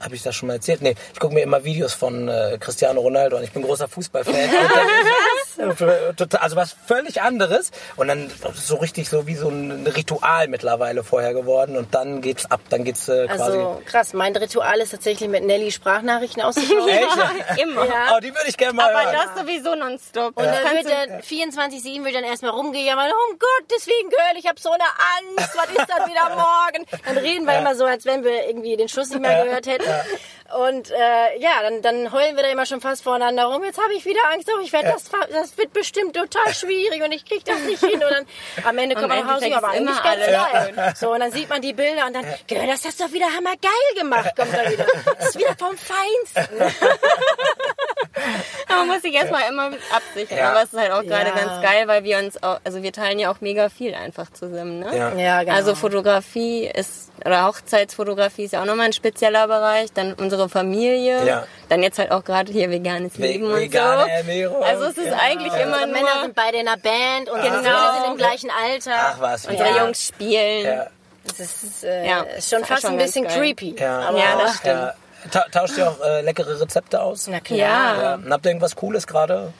habe 0.00 0.14
ich 0.14 0.22
das 0.22 0.34
schon 0.34 0.48
mal 0.48 0.54
erzählt? 0.54 0.82
Nee, 0.82 0.94
ich 1.14 1.20
gucke 1.20 1.32
mir 1.32 1.42
immer 1.42 1.64
Videos 1.64 1.94
von 1.94 2.28
äh, 2.28 2.58
Cristiano 2.60 3.00
Ronaldo 3.00 3.36
an. 3.36 3.44
Ich 3.44 3.52
bin 3.52 3.62
großer 3.62 3.88
Fußballfan. 3.88 4.34
Äh, 5.58 6.36
also 6.38 6.56
was 6.56 6.74
völlig 6.86 7.22
anderes. 7.22 7.70
Und 7.96 8.08
dann 8.08 8.30
so 8.54 8.76
richtig 8.76 9.08
so 9.08 9.26
wie 9.26 9.34
so 9.34 9.48
ein 9.48 9.86
Ritual 9.86 10.48
mittlerweile 10.48 11.04
vorher 11.04 11.34
geworden. 11.34 11.76
Und 11.76 11.94
dann 11.94 12.20
geht's 12.20 12.50
ab, 12.50 12.60
dann 12.70 12.84
geht's 12.84 13.08
äh, 13.08 13.26
quasi... 13.26 13.42
Also 13.42 13.82
krass, 13.86 14.12
mein 14.14 14.34
Ritual 14.36 14.80
ist 14.80 14.90
tatsächlich 14.90 15.28
mit 15.28 15.44
Nelly 15.44 15.70
Sprachnachrichten 15.70 16.42
auszutauschen. 16.42 16.88
Echt? 16.88 17.62
Immer. 17.62 17.86
Ja. 17.86 18.14
Oh, 18.16 18.20
die 18.20 18.34
würde 18.34 18.48
ich 18.48 18.56
gerne 18.56 18.74
mal 18.74 18.90
Aber 18.90 19.04
hören. 19.04 19.16
das 19.34 19.40
sowieso 19.42 19.74
nonstop. 19.74 20.36
Und 20.36 20.44
dann 20.44 20.62
Kannst 20.62 20.84
wird 20.84 21.10
dann 21.10 21.20
24-7 21.20 22.04
wird 22.04 22.14
dann 22.14 22.24
erstmal 22.24 22.52
rumgejammert, 22.52 23.12
um 23.30 23.38
Gottes 23.38 23.86
Willen, 23.86 24.10
Girl, 24.10 24.38
ich 24.38 24.46
habe 24.46 24.60
so 24.60 24.70
eine 24.70 24.84
Angst, 24.84 25.56
was 25.56 25.68
ist 25.70 25.88
das 25.88 26.06
wieder 26.06 26.28
morgen? 26.34 26.86
Dann 27.04 27.18
reden 27.18 27.46
wir 27.46 27.58
immer 27.58 27.74
so, 27.74 27.84
als 27.84 28.04
wenn 28.04 28.24
wir 28.24 28.46
irgendwie 28.46 28.76
den 28.76 28.88
Schluss 28.88 29.10
nicht 29.10 29.20
mehr 29.20 29.44
gehört 29.44 29.66
hätten. 29.66 29.84
Und 30.58 30.90
äh, 30.90 31.38
ja, 31.38 31.62
dann, 31.62 31.80
dann 31.82 32.12
heulen 32.12 32.36
wir 32.36 32.42
da 32.42 32.50
immer 32.50 32.66
schon 32.66 32.80
fast 32.80 33.02
voreinander 33.02 33.44
rum. 33.46 33.64
Jetzt 33.64 33.80
habe 33.82 33.94
ich 33.94 34.04
wieder 34.04 34.20
Angst, 34.32 34.48
oh, 34.54 34.60
ich 34.62 34.72
werde 34.72 34.90
das, 34.92 35.08
ver- 35.08 35.28
das 35.32 35.56
wird 35.56 35.72
bestimmt 35.72 36.14
total 36.16 36.52
schwierig 36.54 37.02
und 37.02 37.12
ich 37.12 37.24
krieg 37.24 37.44
das 37.44 37.58
nicht 37.60 37.80
hin. 37.84 37.94
Und 37.94 38.10
dann 38.10 38.26
am 38.64 38.76
Ende 38.78 38.94
kommt 38.94 39.08
man 39.08 39.24
nach 39.26 39.34
Hause, 39.36 39.46
aber 39.56 39.68
ist 39.68 39.74
eigentlich 39.76 39.80
immer 39.80 40.02
ganz 40.02 40.06
alles 40.06 40.26
geil. 40.76 40.94
So, 40.98 41.12
und 41.12 41.20
dann 41.20 41.32
sieht 41.32 41.48
man 41.48 41.62
die 41.62 41.72
Bilder 41.72 42.06
und 42.06 42.12
dann, 42.14 42.26
Girl, 42.46 42.66
das 42.66 42.84
hast 42.84 43.00
du 43.00 43.04
doch 43.04 43.12
wieder 43.12 43.26
hammergeil 43.26 43.70
gemacht, 43.96 44.30
kommt 44.36 44.52
da 44.52 44.70
wieder. 44.70 44.86
Das 45.18 45.28
ist 45.30 45.38
wieder 45.38 45.54
vom 45.56 45.76
Feinsten. 45.76 46.74
Man 48.68 48.86
muss 48.88 49.02
sich 49.02 49.14
erstmal 49.14 49.48
immer 49.50 49.70
absichern. 49.94 50.38
Ja. 50.38 50.50
Aber 50.50 50.62
es 50.62 50.72
ist 50.72 50.78
halt 50.80 50.90
auch 50.92 51.02
gerade 51.02 51.30
Ja. 51.30 51.34
ganz 51.36 51.62
geil, 51.62 51.86
weil 51.88 52.04
wir 52.04 52.18
uns 52.18 52.42
auch, 52.42 52.58
also 52.64 52.82
wir 52.82 52.92
teilen 52.92 53.18
ja 53.18 53.30
auch 53.30 53.40
mega 53.40 53.68
viel 53.68 53.94
einfach 53.94 54.32
zusammen, 54.32 54.80
ne? 54.80 54.96
Ja. 54.96 55.12
Ja, 55.14 55.42
genau. 55.42 55.54
Also 55.54 55.74
Fotografie 55.74 56.66
ist, 56.66 57.10
oder 57.24 57.46
Hochzeitsfotografie 57.46 58.44
ist 58.44 58.52
ja 58.52 58.62
auch 58.62 58.66
nochmal 58.66 58.86
ein 58.86 58.92
spezieller 58.92 59.46
Bereich. 59.46 59.92
Dann 59.92 60.14
unsere 60.14 60.48
Familie. 60.48 61.24
Ja. 61.26 61.44
Dann 61.68 61.82
jetzt 61.82 61.98
halt 61.98 62.10
auch 62.10 62.24
gerade 62.24 62.50
hier 62.52 62.70
veganes 62.70 63.18
Ve- 63.18 63.22
Leben 63.22 63.46
und 63.46 63.56
vegane 63.60 64.02
so. 64.04 64.08
Ernährung. 64.08 64.62
Also 64.62 64.84
es 64.84 64.96
ist 64.98 65.12
eigentlich 65.12 65.52
immer 65.54 65.64
Unsere 65.82 65.86
nur, 65.86 65.94
Männer 65.94 66.22
sind 66.22 66.34
beide 66.34 66.58
in 66.58 66.68
einer 66.68 66.76
Band 66.78 67.28
und 67.30 67.40
Genau. 67.42 67.54
Söhne 67.62 67.92
sind 68.02 68.10
im 68.12 68.16
gleichen 68.16 68.50
Alter. 68.50 68.92
Ach 68.96 69.20
was. 69.20 69.46
unsere 69.46 69.68
Ja. 69.68 69.84
Jungs 69.84 70.06
spielen. 70.08 70.64
Ja. 70.66 70.86
Das 71.24 71.38
ist, 71.38 71.84
äh, 71.84 72.08
schon 72.40 72.64
fast 72.64 72.82
schon 72.82 72.92
ein 72.92 72.98
bisschen 72.98 73.24
geil. 73.24 73.38
creepy. 73.38 73.76
Ja. 73.78 74.00
Aber 74.08 74.18
Ja, 74.18 74.36
das 74.40 74.56
stimmt. 74.56 74.92
Ja. 75.24 75.30
Ta 75.30 75.44
tauscht 75.50 75.78
ihr 75.78 75.88
auch 75.88 76.00
äh, 76.04 76.20
leckere 76.22 76.60
Rezepte 76.60 77.00
aus? 77.00 77.26
Na 77.28 77.40
klar. 77.40 77.58
Ja. 77.58 78.02
Ja. 78.02 78.14
Und 78.14 78.32
habt 78.32 78.44
ihr 78.46 78.50
irgendwas 78.50 78.76
Cooles 78.76 79.06
gerade? 79.06 79.52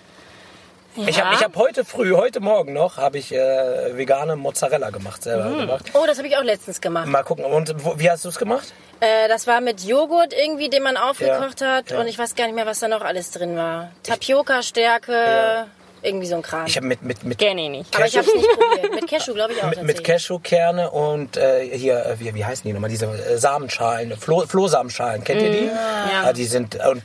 Ich 0.95 1.23
habe 1.23 1.35
ich 1.35 1.43
hab 1.43 1.57
heute 1.57 1.87
früh, 1.87 2.15
heute 2.15 2.41
Morgen 2.41 2.75
noch, 2.75 2.99
habe 2.99 3.17
ich 3.17 3.33
äh, 3.35 3.97
vegane 3.97 4.37
Mozzarella 4.37 4.91
gemacht, 4.91 5.23
selber 5.23 5.47
Mm. 5.47 5.59
gemacht. 5.61 5.85
Oh, 5.95 6.05
das 6.07 6.19
habe 6.19 6.29
ich 6.29 6.37
auch 6.37 6.43
letztens 6.43 6.83
gemacht. 6.83 7.07
Mal 7.07 7.23
gucken. 7.23 7.47
Und 7.47 7.83
wo, 7.83 7.99
wie 7.99 8.11
hast 8.11 8.27
du 8.27 8.29
es 8.29 8.39
gemacht? 8.39 8.75
Äh, 9.01 9.27
das 9.29 9.47
war 9.47 9.63
mit 9.63 9.81
Joghurt 9.85 10.35
irgendwie, 10.35 10.69
den 10.69 10.83
man 10.83 10.99
aufgekocht 10.99 11.63
hat. 11.63 11.91
ja. 11.91 11.99
Und 11.99 12.09
ich 12.09 12.19
weiß 12.19 12.35
gar 12.35 12.45
nicht 12.45 12.55
mehr, 12.57 12.67
was 12.67 12.81
da 12.81 12.89
noch 12.89 13.01
alles 13.01 13.31
drin 13.31 13.57
war. 13.57 13.91
Tapioca-Stärke, 14.03 15.13
Ja. 15.13 15.67
Irgendwie 16.03 16.27
so 16.27 16.37
ein 16.37 16.43
Kram. 16.43 16.67
Ich 16.67 16.77
habe 16.77 16.87
mit, 16.87 17.03
mit, 17.03 17.25
mit, 17.25 17.39
Kenn 17.39 17.59
ich 17.59 17.69
nicht. 17.71 17.97
Aber 17.97 18.07
ich 18.07 18.17
habe 18.17 18.27
es 18.27 18.35
nicht 18.35 18.49
probiert. 18.51 18.95
Mit 18.95 19.09
Cashew, 19.09 19.35
glaube 19.35 19.53
ich, 19.53 19.63
auch 19.63 19.71
mit, 19.71 19.83
mit. 19.83 20.05
Cashewkerne 20.05 20.91
und 20.91 21.37
äh, 21.37 21.67
hier, 21.77 22.05
äh, 22.05 22.21
wie, 22.21 22.35
wie 22.35 22.45
heißen 22.45 22.65
die 22.67 22.73
nochmal, 22.73 22.91
diese 22.91 23.07
äh, 23.07 23.39
Samenschalen, 23.39 24.17
Floh, 24.17 24.47
Flohsamenschalen, 24.47 25.23
kennt 25.25 25.43
ihr 25.43 25.51
die? 25.53 25.67
Ja. 25.67 26.25
Ah, 26.25 26.33
die 26.33 26.45
sind, 26.45 26.77
und 26.87 27.03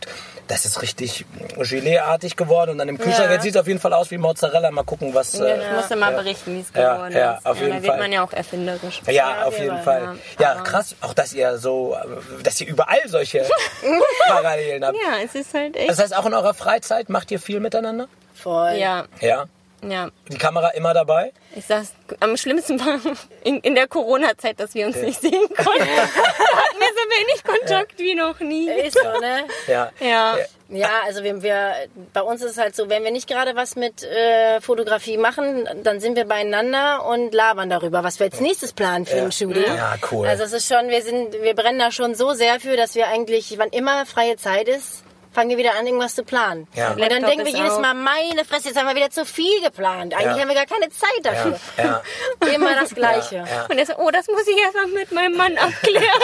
das 0.48 0.64
ist 0.66 0.82
richtig 0.82 1.26
Gelee-artig 1.58 2.38
geworden 2.38 2.72
und 2.72 2.78
dann 2.78 2.88
im 2.88 2.98
Kühlschrank, 2.98 3.28
Ja. 3.28 3.34
jetzt 3.34 3.44
sieht 3.44 3.56
es 3.56 3.60
auf 3.62 3.68
jeden 3.68 3.82
Fall 3.82 3.92
aus 3.94 4.12
wie 4.12 4.18
Mozzarella, 4.18 4.72
mal 4.72 4.84
gucken, 4.84 5.14
was... 5.14 5.34
Ja, 5.34 5.46
Äh, 5.46 5.58
ich 5.66 5.72
musste 5.76 5.96
mal 5.98 6.12
ja. 6.14 6.18
berichten, 6.22 6.56
wie 6.56 6.62
es 6.62 6.68
Ja, 6.74 6.94
geworden 6.96 7.14
ja, 7.18 7.34
ist. 7.34 7.46
auf 7.46 7.58
jeden 7.60 7.70
da 7.72 7.76
Fall. 7.76 7.84
wird 7.84 7.98
man 8.00 8.12
ja 8.14 8.24
auch 8.24 8.32
erfinderisch. 8.32 9.02
Ja, 9.08 9.12
Ja, 9.12 9.44
auf 9.44 9.54
jeden 9.60 9.66
jeden 9.74 9.84
Fall. 9.84 10.02
Fall. 10.06 10.16
Ja, 10.40 10.56
krass, 10.62 10.96
auch 11.02 11.14
dass 11.14 11.34
ihr 11.34 11.58
so, 11.58 11.96
äh, 12.02 12.44
dass 12.44 12.62
ihr 12.62 12.68
überall 12.68 13.02
solche 13.08 13.46
Parallelen 14.28 14.86
habt. 14.86 14.96
Ja, 14.98 15.18
es 15.24 15.36
ist 15.36 15.54
halt 15.54 15.76
echt. 15.76 15.90
Das 15.90 16.00
heißt, 16.00 16.16
auch 16.16 16.26
in 16.26 16.34
eurer 16.34 16.54
Freizeit 16.54 17.10
macht 17.10 17.30
ihr 17.32 17.40
viel 17.40 17.60
miteinander? 17.60 18.08
Voll. 18.42 18.74
ja, 18.74 19.06
Ja. 19.22 19.46
ja. 19.82 20.10
Die 20.30 20.38
Kamera 20.38 20.70
immer 20.70 20.94
dabei? 20.94 21.32
Ich 21.56 21.66
sag's, 21.66 21.94
am 22.20 22.36
schlimmsten 22.38 22.80
war 22.80 23.00
in, 23.44 23.60
in 23.62 23.76
der 23.76 23.88
Corona-Zeit, 23.88 24.60
dass 24.60 24.74
wir 24.76 24.86
uns 24.88 24.98
nicht 24.98 25.22
sehen 25.22 25.48
konnten. 25.56 25.82
hatten 25.88 26.80
wir 26.80 26.94
so 26.94 27.10
wenig 27.20 27.44
Kontakt 27.44 27.98
wie 28.00 28.16
noch 28.16 28.40
nie. 28.40 28.70
Ist 28.70 28.98
so, 28.98 29.20
ne? 29.20 29.46
Ja. 29.68 29.92
Ja. 30.00 30.38
Ja, 30.70 30.90
also 31.06 31.24
wir, 31.24 31.42
wir, 31.44 31.76
bei 32.12 32.22
uns 32.22 32.42
ist 32.44 32.52
es 32.52 32.58
halt 32.58 32.76
so, 32.76 32.90
wenn 32.90 33.02
wir 33.06 33.12
nicht 33.12 33.26
gerade 33.30 33.56
was 33.56 33.78
mit 33.78 34.04
äh, 34.04 34.60
Fotografie 34.60 35.16
machen, 35.18 35.66
dann 35.84 36.02
sind 36.02 36.18
wir 36.18 36.26
beieinander 36.26 37.06
und 37.06 37.34
labern 37.34 37.70
darüber, 37.70 38.04
was 38.04 38.20
wir 38.20 38.26
als 38.26 38.42
nächstes 38.42 38.74
planen 38.74 39.06
für 39.06 39.16
Ja. 39.16 39.24
ein 39.24 39.32
Shooting. 39.32 39.64
Ja, 39.64 39.96
cool. 40.12 40.28
Also 40.28 40.44
es 40.44 40.52
ist 40.52 40.68
schon, 40.68 40.90
wir 40.90 41.02
sind, 41.04 41.32
wir 41.42 41.54
brennen 41.56 41.80
da 41.80 41.94
schon 41.94 42.16
so 42.16 42.34
sehr 42.34 42.60
für, 42.60 42.76
dass 42.76 42.96
wir 42.96 43.08
eigentlich, 43.08 43.58
wann 43.58 43.70
immer 43.70 44.06
freie 44.06 44.36
Zeit 44.36 44.68
ist, 44.68 45.04
fangen 45.32 45.50
wir 45.50 45.58
wieder 45.58 45.76
an, 45.78 45.86
irgendwas 45.86 46.16
zu 46.16 46.24
planen. 46.24 46.68
Ja. 46.74 46.92
Und 46.92 47.00
dann 47.02 47.24
denken 47.24 47.46
wir 47.46 47.52
jedes 47.54 47.74
auch- 47.74 47.82
Mal, 47.82 47.94
meine 47.94 48.44
Fresse, 48.46 48.70
jetzt 48.70 48.78
haben 48.78 48.88
wir 48.88 48.96
wieder 48.96 49.10
zu 49.10 49.26
viel 49.26 49.62
geplant. 49.62 50.14
Eigentlich 50.14 50.36
Ja. 50.36 50.42
haben 50.42 50.48
wir 50.48 50.56
gar 50.56 50.66
keine 50.66 50.90
Zeit 50.90 51.10
Ja, 51.24 51.32
dafür. 51.32 51.60
ja. 51.78 52.02
Immer 52.54 52.76
das 52.76 52.94
Gleiche. 52.96 53.36
Ja. 53.38 53.66
Und 53.70 53.78
er 53.78 53.86
so, 53.86 53.94
oh, 53.98 54.10
das 54.12 54.28
muss 54.28 54.48
ich 54.48 54.58
erst 54.58 54.76
mal 54.76 54.88
mit 54.88 55.12
meinem 55.12 55.36
Mann 55.38 55.58
abklären, 55.58 56.04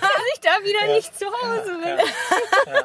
dass 0.00 0.10
ich 0.34 0.40
da 0.40 0.50
wieder 0.64 0.94
nicht 0.94 1.18
zu 1.18 1.26
Hause 1.26 1.72
bin. 1.82 2.82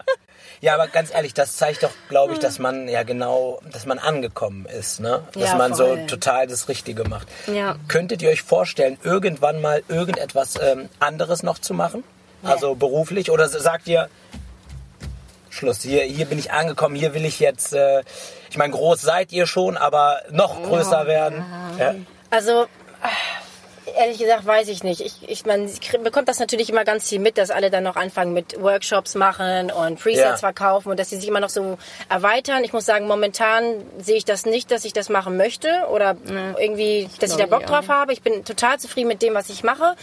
Ja, 0.62 0.74
aber 0.74 0.88
ganz 0.88 1.14
ehrlich, 1.14 1.34
das 1.34 1.56
zeigt 1.56 1.84
doch, 1.84 1.92
glaube 2.10 2.34
ich, 2.34 2.40
dass 2.40 2.60
man 2.60 2.90
ja 2.90 3.04
genau, 3.04 3.62
dass 3.72 3.86
man 3.86 3.98
angekommen 3.98 4.66
ist, 4.66 5.00
ne? 5.00 5.24
Dass 5.34 5.44
Ja, 5.52 5.56
man 5.56 5.74
voll. 5.74 6.00
so 6.02 6.16
total 6.16 6.48
das 6.48 6.68
Richtige 6.68 7.06
macht. 7.08 7.28
Ja. 7.48 7.78
Könntet 7.88 8.22
ihr 8.22 8.30
euch 8.30 8.42
vorstellen, 8.44 8.98
irgendwann 9.04 9.62
mal 9.62 9.84
irgendetwas 9.88 10.56
ähm, 10.62 10.90
anderes 11.00 11.44
noch 11.44 11.60
zu 11.60 11.74
machen? 11.74 12.04
Also 12.44 12.76
beruflich? 12.76 13.32
Oder 13.32 13.48
sagt 13.48 13.88
ihr, 13.88 14.10
Schluss, 15.60 15.82
hier, 15.82 16.04
hier 16.04 16.26
bin 16.26 16.40
ich 16.40 16.52
angekommen, 16.52 16.96
hier 16.96 17.14
will 17.14 17.26
ich 17.26 17.42
jetzt, 17.42 17.74
äh, 17.74 18.02
ich 18.50 18.58
meine, 18.58 18.72
groß 18.72 19.02
seid 19.02 19.34
ihr 19.34 19.46
schon, 19.46 19.76
aber 19.76 20.22
noch 20.32 20.64
größer 20.64 21.06
werden. 21.06 21.44
Ja. 21.78 21.96
Also, 22.30 22.68
ehrlich 24.00 24.18
gesagt, 24.18 24.46
weiß 24.46 24.68
ich 24.70 24.84
nicht. 24.84 25.02
Ich, 25.02 25.14
ich 25.28 25.46
man 25.46 25.70
bekommt 26.04 26.28
das 26.30 26.40
natürlich 26.40 26.70
immer 26.70 26.84
ganz 26.86 27.10
viel 27.10 27.20
mit, 27.20 27.38
dass 27.38 27.52
alle 27.52 27.70
dann 27.70 27.84
noch 27.84 27.96
anfangen 27.96 28.34
mit 28.34 28.60
Workshops 28.62 29.16
machen 29.16 29.72
und 29.72 30.00
Presets 30.00 30.20
Ja. 30.22 30.38
verkaufen 30.38 30.90
und 30.90 31.00
dass 31.00 31.10
sie 31.10 31.18
sich 31.18 31.28
immer 31.28 31.40
noch 31.40 31.50
so 31.50 31.78
erweitern. 32.10 32.64
Ich 32.64 32.74
muss 32.74 32.86
sagen, 32.86 33.08
momentan 33.08 33.64
sehe 34.00 34.16
ich 34.16 34.26
das 34.26 34.46
nicht, 34.46 34.72
dass 34.72 34.86
ich 34.86 34.94
das 34.94 35.10
machen 35.10 35.38
möchte 35.38 35.70
oder 35.92 36.16
irgendwie, 36.58 37.10
dass 37.20 37.32
ich 37.32 37.38
da 37.38 37.46
Bock 37.46 37.66
drauf 37.66 37.90
habe. 37.90 38.14
Ich 38.14 38.22
bin 38.22 38.44
total 38.46 38.80
zufrieden 38.80 39.08
mit 39.10 39.22
dem, 39.22 39.34
was 39.34 39.50
ich 39.50 39.64
mache. 39.64 39.96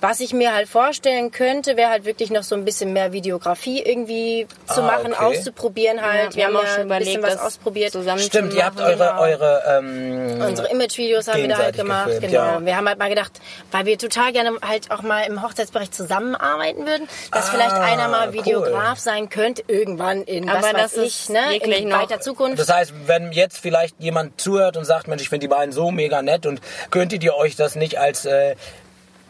Was 0.00 0.20
ich 0.20 0.32
mir 0.32 0.54
halt 0.54 0.68
vorstellen 0.68 1.30
könnte, 1.30 1.76
wäre 1.76 1.90
halt 1.90 2.04
wirklich 2.04 2.30
noch 2.30 2.42
so 2.42 2.54
ein 2.54 2.64
bisschen 2.64 2.92
mehr 2.92 3.12
Videografie 3.12 3.82
irgendwie 3.82 4.46
zu 4.66 4.80
Ah, 4.82 4.86
machen, 4.86 5.12
okay. 5.12 5.24
auszuprobieren 5.24 6.00
halt. 6.02 6.34
wir 6.36 6.46
haben 6.46 6.56
auch 6.56 6.62
ja 6.64 6.68
schon 6.68 6.90
ein 6.92 6.98
bisschen 6.98 7.18
überlegt, 7.20 7.40
was 7.40 7.46
ausprobiert. 7.46 7.96
Stimmt, 8.18 8.54
ihr 8.54 8.64
habt 8.64 8.80
eure, 8.80 9.18
eure 9.18 9.62
ähm, 9.68 10.40
Unsere 10.46 10.68
Imagevideos 10.70 11.28
haben 11.28 11.40
wir 11.42 11.48
da 11.48 11.58
halt 11.58 11.76
gemacht, 11.76 12.06
gefilmt, 12.06 12.26
genau. 12.32 12.44
ja. 12.44 12.64
Wir 12.64 12.76
haben 12.76 12.88
halt 12.88 12.98
mal 12.98 13.08
gedacht, 13.08 13.32
weil 13.70 13.86
wir 13.86 13.98
total 13.98 14.32
gerne 14.32 14.58
halt 14.62 14.90
auch 14.90 15.02
mal 15.02 15.22
im 15.22 15.42
Hochzeitsbereich 15.42 15.90
zusammenarbeiten 15.90 16.86
würden, 16.86 17.08
dass 17.32 17.48
vielleicht 17.50 17.72
einer 17.74 18.08
mal 18.08 18.14
Ah, 18.14 18.26
cool. 18.28 18.32
Videograf 18.34 18.98
sein 18.98 19.28
könnte, 19.28 19.62
irgendwann 19.68 20.22
in 20.22 20.46
was 20.46 20.56
Aber 20.64 20.78
weiß 20.78 20.92
das 20.94 20.96
ich, 20.96 21.06
ist 21.20 21.30
ne, 21.30 21.40
wirklich 21.50 21.80
in 21.80 21.88
noch- 21.88 22.00
weiter 22.02 22.20
Zukunft. 22.20 22.58
Das 22.58 22.68
heißt, 22.68 22.92
wenn 23.06 23.32
jetzt 23.32 23.58
vielleicht 23.58 23.96
jemand 24.00 24.40
zuhört 24.40 24.76
und 24.76 24.84
sagt, 24.84 25.08
Mensch, 25.08 25.22
ich 25.22 25.28
finde 25.28 25.44
die 25.44 25.48
beiden 25.48 25.72
so 25.72 25.90
mega 25.90 26.22
nett 26.22 26.46
und 26.46 26.60
könntet 26.90 27.22
ihr 27.24 27.34
euch 27.36 27.56
das 27.56 27.74
nicht 27.74 27.98
als 27.98 28.24
äh, 28.24 28.54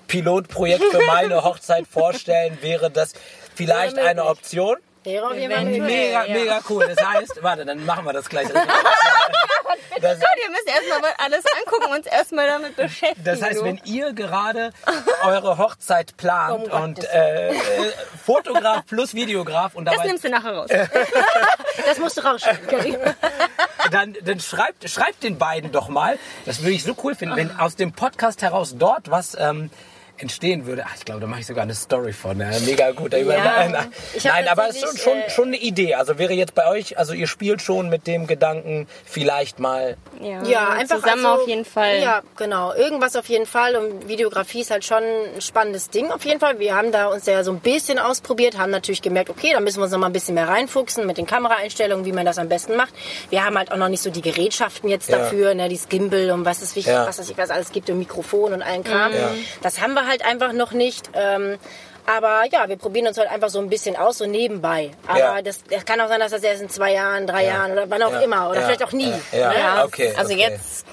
Pilotprojekt 0.06 0.84
für 0.90 1.00
meine 1.06 1.42
Hochzeit 1.44 1.86
vorstellen, 1.86 2.58
wäre 2.60 2.90
das 2.90 3.14
vielleicht 3.54 3.98
eine. 3.98 4.24
Option? 4.26 4.76
Wäre 5.04 5.26
auf 5.26 5.34
jeden 5.34 5.52
Fall 5.52 5.62
Eventuell. 5.62 5.80
möglich. 5.80 6.06
Mega, 6.06 6.24
ja. 6.24 6.34
mega 6.34 6.60
cool. 6.68 6.86
Das 6.94 7.06
heißt, 7.06 7.42
warte, 7.42 7.64
dann 7.64 7.84
machen 7.84 8.04
wir 8.04 8.12
das 8.12 8.28
gleich. 8.28 8.48
Das, 10.00 10.18
Leute, 10.18 10.40
ihr 10.44 10.50
müsst 10.50 10.68
erstmal 10.68 11.00
mal 11.00 11.12
alles 11.18 11.44
angucken 11.58 11.90
und 11.90 11.98
uns 11.98 12.06
erstmal 12.06 12.46
damit 12.46 12.76
beschäftigen. 12.76 13.24
das 13.24 13.40
heißt, 13.40 13.60
du. 13.60 13.64
wenn 13.64 13.80
ihr 13.84 14.12
gerade 14.12 14.72
eure 15.22 15.56
Hochzeit 15.56 16.16
plant 16.16 16.70
Um 16.70 16.82
und 16.82 17.04
äh, 17.04 17.54
Fotograf 18.24 18.84
plus 18.86 19.14
Videograf 19.14 19.74
und 19.74 19.84
das 19.86 19.94
dabei 19.94 20.08
nimmst 20.08 20.24
du 20.24 20.30
nachher 20.30 20.52
raus. 20.56 20.70
Das 21.86 21.98
musst 21.98 22.16
du 22.16 22.22
rausschneiden, 22.22 22.66
Karin. 22.66 22.96
dann, 23.90 24.16
dann 24.22 24.40
schreibt, 24.40 24.88
schreibt 24.88 25.22
den 25.22 25.38
beiden 25.38 25.72
doch 25.72 25.88
mal. 25.88 26.18
Das 26.46 26.60
würde 26.60 26.72
ich 26.72 26.84
so 26.84 26.94
cool 27.02 27.14
finden, 27.14 27.36
wenn 27.36 27.58
aus 27.58 27.76
dem 27.76 27.92
Podcast 27.92 28.42
heraus 28.42 28.76
dort 28.78 29.10
was 29.10 29.36
ähm, 29.38 29.70
entstehen 30.24 30.66
würde. 30.66 30.84
Ach, 30.86 30.94
ich 30.96 31.04
glaube, 31.04 31.20
da 31.20 31.26
mache 31.26 31.40
ich 31.40 31.46
sogar 31.46 31.62
eine 31.62 31.74
Story 31.74 32.12
von. 32.12 32.40
Ja, 32.40 32.48
mega 32.66 32.90
gut. 32.90 33.12
Ja. 33.12 33.22
nein, 33.24 33.76
nein 34.24 34.48
aber 34.48 34.68
es 34.68 34.76
ist 34.76 34.82
schon, 34.82 34.96
schon, 34.98 35.18
äh, 35.18 35.30
schon 35.30 35.46
eine 35.48 35.56
Idee. 35.58 35.94
Also 35.94 36.18
wäre 36.18 36.32
jetzt 36.32 36.54
bei 36.54 36.66
euch, 36.68 36.98
also 36.98 37.12
ihr 37.14 37.26
spielt 37.26 37.62
schon 37.62 37.88
mit 37.88 38.06
dem 38.06 38.26
Gedanken, 38.26 38.88
vielleicht 39.04 39.58
mal. 39.60 39.96
Ja, 40.20 40.42
Ja, 40.42 40.68
einfach 40.70 40.96
zusammen 41.00 41.24
also, 41.26 41.42
auf 41.42 41.48
jeden 41.48 41.64
Fall. 41.64 42.00
Ja, 42.00 42.22
genau. 42.36 42.72
Irgendwas 42.74 43.16
auf 43.16 43.26
jeden 43.28 43.46
Fall. 43.46 43.76
Und 43.76 44.08
Videografie 44.08 44.60
ist 44.62 44.70
halt 44.70 44.84
schon 44.84 45.02
ein 45.02 45.40
spannendes 45.40 45.90
Ding 45.90 46.10
auf 46.10 46.24
jeden 46.24 46.40
Fall. 46.40 46.58
Wir 46.58 46.74
haben 46.74 46.90
da 46.90 47.06
uns 47.08 47.26
ja 47.26 47.44
so 47.44 47.52
ein 47.52 47.60
bisschen 47.60 47.98
ausprobiert, 47.98 48.58
haben 48.58 48.70
natürlich 48.70 49.02
gemerkt, 49.02 49.30
okay, 49.30 49.52
da 49.52 49.60
müssen 49.60 49.78
wir 49.78 49.84
uns 49.84 49.92
noch 49.92 49.98
mal 49.98 50.06
ein 50.06 50.12
bisschen 50.12 50.34
mehr 50.34 50.48
reinfuchsen 50.48 51.06
mit 51.06 51.18
den 51.18 51.26
Kameraeinstellungen, 51.26 52.04
wie 52.04 52.12
man 52.12 52.24
das 52.26 52.38
am 52.38 52.48
besten 52.48 52.76
macht. 52.76 52.94
Wir 53.30 53.44
haben 53.44 53.56
halt 53.58 53.70
auch 53.70 53.76
noch 53.76 53.88
nicht 53.88 54.02
so 54.02 54.10
die 54.10 54.22
Gerätschaften 54.22 54.88
jetzt 54.88 55.08
Ja. 55.08 55.18
dafür, 55.18 55.54
ne, 55.54 55.68
die 55.68 55.78
Gimbal 55.88 56.30
und 56.30 56.44
was 56.44 56.62
es 56.62 56.74
wichtig, 56.76 56.92
Ja. 56.94 57.06
was 57.06 57.18
es 57.18 57.36
was 57.36 57.50
alles 57.50 57.72
gibt 57.72 57.90
und 57.90 57.98
Mikrofon 57.98 58.52
und 58.52 58.62
allen 58.62 58.84
Kram. 58.84 59.12
Ja. 59.12 59.30
Das 59.62 59.80
haben 59.80 59.92
wir 59.94 60.06
halt 60.06 60.13
einfach 60.22 60.52
noch 60.52 60.72
nicht. 60.72 61.08
Ähm, 61.14 61.58
aber 62.06 62.42
ja, 62.52 62.68
wir 62.68 62.76
probieren 62.76 63.06
uns 63.06 63.16
halt 63.16 63.30
einfach 63.30 63.48
so 63.48 63.58
ein 63.60 63.70
bisschen 63.70 63.96
aus, 63.96 64.18
so 64.18 64.26
nebenbei. 64.26 64.90
Aber 65.06 65.18
Ja. 65.18 65.42
das, 65.42 65.64
das 65.64 65.86
kann 65.86 65.98
auch 66.02 66.08
sein, 66.08 66.20
dass 66.20 66.32
das 66.32 66.42
erst 66.42 66.60
in 66.60 66.68
zwei 66.68 66.92
Jahren, 66.92 67.26
drei 67.26 67.46
Jahren 67.46 67.72
oder 67.72 67.88
wann 67.88 68.02
auch 68.02 68.12
Ja. 68.12 68.20
immer 68.20 68.50
oder 68.50 68.60
Ja. 68.60 68.66
vielleicht 68.66 68.84
auch 68.84 68.92
nie. 68.92 69.10
Ja. 69.32 69.38
Ja. 69.38 69.52
Ja, 69.54 69.84
okay, 69.84 70.12
also 70.16 70.34
okay. 70.34 70.42
jetzt 70.42 70.84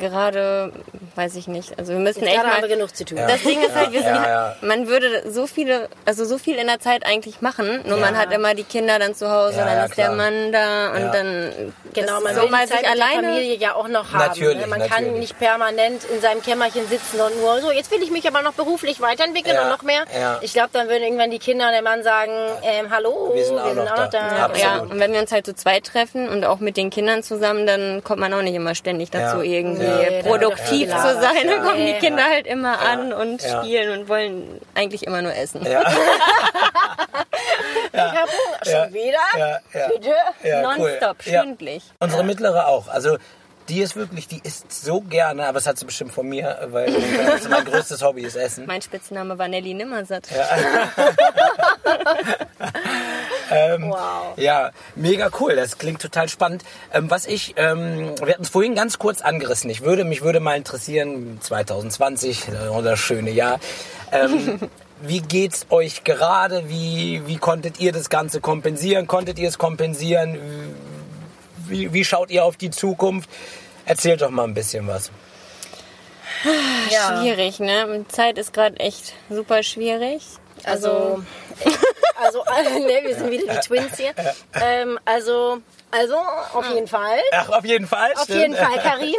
gerade 0.00 0.72
weiß 1.16 1.36
ich 1.36 1.46
nicht. 1.46 1.78
Also 1.78 1.92
wir 1.92 2.00
müssen 2.00 2.20
Jetzt 2.24 2.34
echt 2.34 2.42
mal 2.42 2.52
haben 2.54 2.62
wir 2.62 2.68
genug 2.68 2.94
zu 2.96 3.04
tun. 3.04 3.18
Ja. 3.18 3.26
Das 3.28 3.42
Ding 3.42 3.60
ist 3.62 3.74
halt, 3.74 3.92
wir 3.92 4.02
sind, 4.02 4.14
Ja, 4.14 4.56
man 4.62 4.88
würde 4.88 5.30
so 5.30 5.46
viele, 5.46 5.88
also 6.04 6.24
so 6.24 6.38
viel 6.38 6.56
in 6.56 6.66
der 6.66 6.80
Zeit 6.80 7.06
eigentlich 7.06 7.40
machen, 7.40 7.82
nur 7.86 7.98
man 7.98 8.16
hat 8.18 8.32
immer 8.32 8.54
die 8.54 8.64
Kinder 8.64 8.98
dann 8.98 9.14
zu 9.14 9.30
Hause, 9.30 9.58
Ja, 9.58 9.64
dann 9.64 9.76
ja, 9.76 9.84
ist 9.84 9.92
klar. 9.92 10.08
der 10.08 10.16
Mann 10.16 10.52
da 10.52 10.90
und 10.92 11.00
Ja. 11.00 11.12
dann 11.12 11.72
Genau, 11.94 12.20
man 12.20 12.34
so 12.34 12.42
will 12.42 12.50
mal 12.50 12.66
sich 12.66 12.76
mit 12.76 12.90
alleine. 12.90 13.28
Familie 13.28 13.54
ja 13.56 13.74
auch 13.74 13.86
noch 13.88 14.12
haben. 14.12 14.26
Natürlich? 14.28 14.66
Man 14.66 14.80
natürlich. 14.80 14.90
kann 14.90 15.12
nicht 15.20 15.38
permanent 15.38 16.02
in 16.12 16.20
seinem 16.20 16.42
Kämmerchen 16.42 16.88
sitzen 16.88 17.20
und 17.20 17.40
nur 17.40 17.60
so, 17.60 17.70
jetzt 17.70 17.90
will 17.92 18.02
ich 18.02 18.10
mich 18.10 18.26
aber 18.26 18.42
noch 18.42 18.54
beruflich 18.54 19.00
weiterentwickeln 19.00 19.54
Ja, 19.54 19.62
und 19.62 19.68
noch 19.68 19.82
mehr. 19.82 20.04
ja. 20.18 20.38
Ich 20.42 20.52
glaube, 20.52 20.70
dann 20.72 20.88
würden 20.88 21.04
irgendwann 21.04 21.30
die 21.30 21.38
Kinder 21.38 21.66
und 21.66 21.72
der 21.72 21.82
Mann 21.82 22.02
sagen, 22.02 22.32
ähm, 22.64 22.90
hallo, 22.90 23.30
Wir 23.34 23.44
sind 23.44 23.58
auch 23.58 23.74
noch 23.74 24.08
da. 24.08 24.18
Ja, 24.36 24.44
Absolut. 24.46 24.58
ja, 24.60 24.78
und 24.80 24.98
wenn 24.98 25.12
wir 25.12 25.20
uns 25.20 25.30
halt 25.30 25.46
zu 25.46 25.54
zweit 25.54 25.84
treffen 25.86 26.28
und 26.28 26.44
auch 26.44 26.58
mit 26.58 26.76
den 26.76 26.90
Kindern 26.90 27.22
zusammen, 27.22 27.66
dann 27.66 28.02
kommt 28.02 28.18
man 28.20 28.32
auch 28.34 28.42
nicht 28.42 28.54
immer 28.54 28.74
ständig 28.74 29.10
dazu, 29.10 29.36
Ja. 29.38 29.42
Irgendwie 29.80 30.14
Ja. 30.16 30.22
Produktiv 30.22 30.88
wird 30.88 31.00
zu 31.00 31.20
sein. 31.20 31.46
Dann 31.48 31.62
kommen 31.62 31.76
die 31.84 31.92
Ja. 31.92 31.98
Kinder 31.98 32.24
halt 32.24 32.46
immer 32.46 32.78
an 32.80 33.12
und 33.12 33.42
Ja. 33.42 33.62
spielen 33.62 33.98
und 34.00 34.08
wollen 34.08 34.60
eigentlich 34.74 35.06
immer 35.06 35.22
nur 35.22 35.34
essen. 35.34 35.64
Ja. 35.66 35.82
Ich 37.92 38.00
habe. 38.00 38.30
Schon 38.64 38.72
Ja. 38.72 38.92
wieder? 38.92 39.18
Ja, 39.38 39.48
ja. 39.72 39.88
Bitte? 39.88 40.14
Ja, 40.42 40.62
Nonstop, 40.62 41.16
Ja. 41.24 41.40
stündlich. 41.42 41.84
Unsere 42.00 42.24
mittlere 42.24 42.66
auch. 42.66 42.88
Also 42.88 43.18
die 43.68 43.80
ist 43.80 43.96
wirklich, 43.96 44.28
die 44.28 44.40
isst 44.42 44.70
so 44.72 45.00
gerne, 45.00 45.44
aber 45.46 45.54
das 45.54 45.66
hat 45.66 45.78
sie 45.78 45.84
bestimmt 45.84 46.12
von 46.12 46.28
mir, 46.28 46.58
weil 46.70 46.92
mein 47.48 47.64
größtes 47.64 48.02
Hobby 48.02 48.22
ist 48.22 48.36
Essen. 48.36 48.66
Mein 48.66 48.82
Spitzname 48.82 49.38
war 49.38 49.48
Nelly 49.48 49.74
Nimmersatt. 49.74 50.28
Wow. 53.50 54.36
Ja, 54.36 54.70
mega 54.96 55.30
cool. 55.40 55.54
Das 55.54 55.78
klingt 55.78 56.00
total 56.00 56.28
spannend. 56.28 56.64
Ähm, 56.92 57.10
was 57.10 57.26
ich, 57.26 57.54
ähm, 57.56 58.14
wir 58.22 58.32
hatten 58.32 58.42
es 58.42 58.48
vorhin 58.48 58.74
ganz 58.74 58.98
kurz 58.98 59.20
angerissen. 59.20 59.70
Ich 59.70 59.82
würde, 59.82 60.04
mich 60.04 60.22
würde 60.22 60.40
mal 60.40 60.56
interessieren, 60.56 61.38
2020, 61.40 62.48
äh, 62.48 62.82
das 62.82 62.98
schöne 62.98 63.30
Jahr. 63.30 63.60
Ähm, 64.12 64.58
wie 65.02 65.20
geht's 65.20 65.66
euch 65.70 66.04
gerade? 66.04 66.68
Wie, 66.68 67.22
wie 67.26 67.36
konntet 67.36 67.80
ihr 67.80 67.92
das 67.92 68.08
Ganze 68.10 68.40
kompensieren? 68.40 69.06
Konntet 69.06 69.38
ihr 69.38 69.48
es 69.48 69.58
kompensieren? 69.58 70.38
Wie, 71.68 71.92
wie 71.92 72.04
schaut 72.04 72.30
ihr 72.30 72.44
auf 72.44 72.56
die 72.56 72.70
Zukunft? 72.70 73.28
Erzählt 73.86 74.22
doch 74.22 74.30
mal 74.30 74.44
ein 74.44 74.54
bisschen 74.54 74.86
was. 74.86 75.10
Ja. 76.90 77.20
Schwierig, 77.20 77.60
ne? 77.60 78.04
Zeit 78.08 78.38
ist 78.38 78.52
gerade 78.52 78.78
echt 78.78 79.14
super 79.30 79.62
schwierig. 79.62 80.22
Also, 80.62 81.22
also, 82.22 82.44
äh, 82.44 82.78
ne, 82.78 83.00
wir 83.06 83.16
sind 83.16 83.30
wieder 83.30 83.54
die 83.54 83.60
Twins 83.60 83.96
hier. 83.96 84.12
Ähm, 84.54 84.98
also, 85.04 85.58
also, 85.90 86.16
auf 86.16 86.68
jeden 86.72 86.88
Fall. 86.88 87.18
Ach, 87.32 87.50
auf 87.50 87.64
jeden 87.64 87.86
Fall. 87.86 88.12
Auf 88.14 88.24
stimmt. 88.24 88.40
jeden 88.40 88.56
Fall, 88.56 88.78
Karin. 88.78 89.14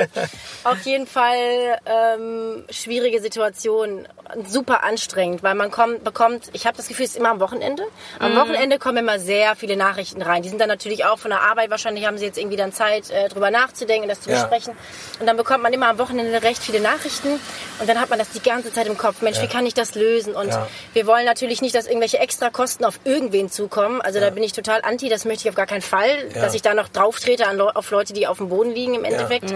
Auf 0.64 0.82
jeden 0.82 1.08
Fall 1.08 1.80
ähm, 1.86 2.66
schwierige 2.70 3.22
Situation, 3.22 4.08
super 4.48 4.84
anstrengend, 4.84 5.44
weil 5.44 5.56
man 5.56 5.72
kommt, 5.72 6.04
bekommt, 6.04 6.50
ich 6.54 6.66
habe 6.66 6.76
das 6.78 6.88
Gefühl, 6.88 7.06
es 7.06 7.12
ist 7.12 7.18
immer 7.18 7.30
am 7.30 7.40
Wochenende. 7.40 7.84
Am 8.20 8.34
Mhm. 8.34 8.38
Wochenende 8.38 8.80
kommen 8.80 8.98
immer 8.98 9.20
sehr 9.20 9.56
viele 9.56 9.76
Nachrichten 9.78 10.22
rein. 10.22 10.42
Die 10.42 10.50
sind 10.50 10.60
dann 10.60 10.68
natürlich 10.68 11.06
auch 11.06 11.20
von 11.20 11.32
der 11.32 11.42
Arbeit, 11.42 11.70
wahrscheinlich 11.70 12.06
haben 12.06 12.18
sie 12.18 12.26
jetzt 12.26 12.38
irgendwie 12.38 12.58
dann 12.58 12.74
Zeit, 12.74 13.10
äh, 13.12 13.30
drüber 13.30 13.52
nachzudenken, 13.52 14.10
das 14.10 14.22
zu 14.22 14.30
Ja. 14.30 14.38
besprechen. 14.42 14.74
Und 15.20 15.28
dann 15.28 15.38
bekommt 15.38 15.64
man 15.64 15.72
immer 15.74 15.88
am 15.90 15.98
Wochenende 16.00 16.42
recht 16.44 16.62
viele 16.64 16.80
Nachrichten 16.82 17.40
und 17.80 17.88
dann 17.90 18.00
hat 18.02 18.10
man 18.10 18.20
das 18.20 18.30
die 18.30 18.42
ganze 18.42 18.74
Zeit 18.74 18.88
im 18.88 18.98
Kopf. 18.98 19.22
Mensch, 19.22 19.42
wie 19.42 19.48
kann 19.48 19.66
ich 19.66 19.74
das 19.74 19.96
lösen? 19.96 20.34
Und 20.36 20.50
Ja. 20.50 20.68
wir 20.94 21.06
wollen 21.08 21.26
natürlich 21.26 21.62
nicht, 21.62 21.76
dass 21.76 21.86
irgendwelche 21.86 22.18
extra 22.20 22.50
Kosten 22.50 22.84
auf 22.86 23.00
irgendwen 23.04 23.50
zukommen. 23.52 24.02
Also 24.02 24.20
da 24.20 24.30
bin 24.32 24.44
ich 24.44 24.54
total 24.54 24.82
anti, 24.82 25.08
das 25.10 25.26
möchte 25.26 25.44
ich 25.44 25.50
auf 25.50 25.56
gar 25.56 25.68
keinen 25.68 25.82
Fall, 25.82 26.10
Ja. 26.34 26.42
dass 26.42 26.54
ich 26.54 26.62
da 26.64 26.74
noch 26.74 26.88
drauf 26.90 27.20
trete 27.20 27.46
an 27.48 27.62
auf 27.62 27.92
Leute, 27.92 28.14
die 28.14 28.26
auf 28.28 28.38
dem 28.38 28.50
Boden 28.50 28.72
liegen 28.72 28.96
im 28.96 29.04
Endeffekt. 29.04 29.54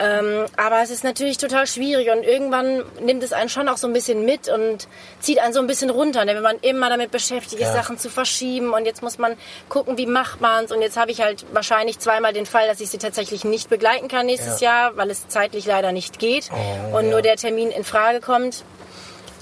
Ähm, 0.00 0.46
aber 0.56 0.80
es 0.82 0.90
ist 0.90 1.04
natürlich 1.04 1.38
total 1.38 1.66
schwierig 1.66 2.10
und 2.10 2.22
irgendwann 2.22 2.84
nimmt 3.00 3.22
es 3.22 3.32
einen 3.32 3.48
schon 3.48 3.68
auch 3.68 3.76
so 3.76 3.86
ein 3.86 3.92
bisschen 3.92 3.97
mit 4.24 4.48
und 4.48 4.88
zieht 5.20 5.38
einen 5.40 5.52
so 5.52 5.60
ein 5.60 5.66
bisschen 5.66 5.90
runter, 5.90 6.24
ne? 6.24 6.34
wenn 6.34 6.42
man 6.42 6.58
immer 6.60 6.88
damit 6.88 7.10
beschäftigt 7.10 7.60
ist, 7.60 7.68
Ja. 7.68 7.72
Sachen 7.74 7.98
zu 7.98 8.08
verschieben 8.10 8.72
und 8.72 8.84
jetzt 8.86 9.02
muss 9.02 9.18
man 9.18 9.36
gucken, 9.68 9.98
wie 9.98 10.06
macht 10.06 10.40
man 10.40 10.64
es 10.64 10.72
und 10.72 10.80
jetzt 10.82 10.96
habe 10.96 11.10
ich 11.10 11.20
halt 11.20 11.44
wahrscheinlich 11.52 11.98
zweimal 11.98 12.32
den 12.32 12.46
Fall, 12.46 12.66
dass 12.68 12.80
ich 12.80 12.88
sie 12.90 12.98
tatsächlich 12.98 13.44
nicht 13.44 13.68
begleiten 13.70 14.08
kann 14.08 14.26
nächstes 14.26 14.60
Jahr, 14.60 14.96
weil 14.96 15.10
es 15.10 15.28
zeitlich 15.28 15.66
leider 15.66 15.92
nicht 15.92 16.18
geht 16.18 16.48
Oh, 16.52 16.96
und 16.98 17.04
ja. 17.06 17.10
nur 17.10 17.22
der 17.22 17.36
Termin 17.36 17.70
in 17.70 17.84
Frage 17.84 18.20
kommt. 18.20 18.64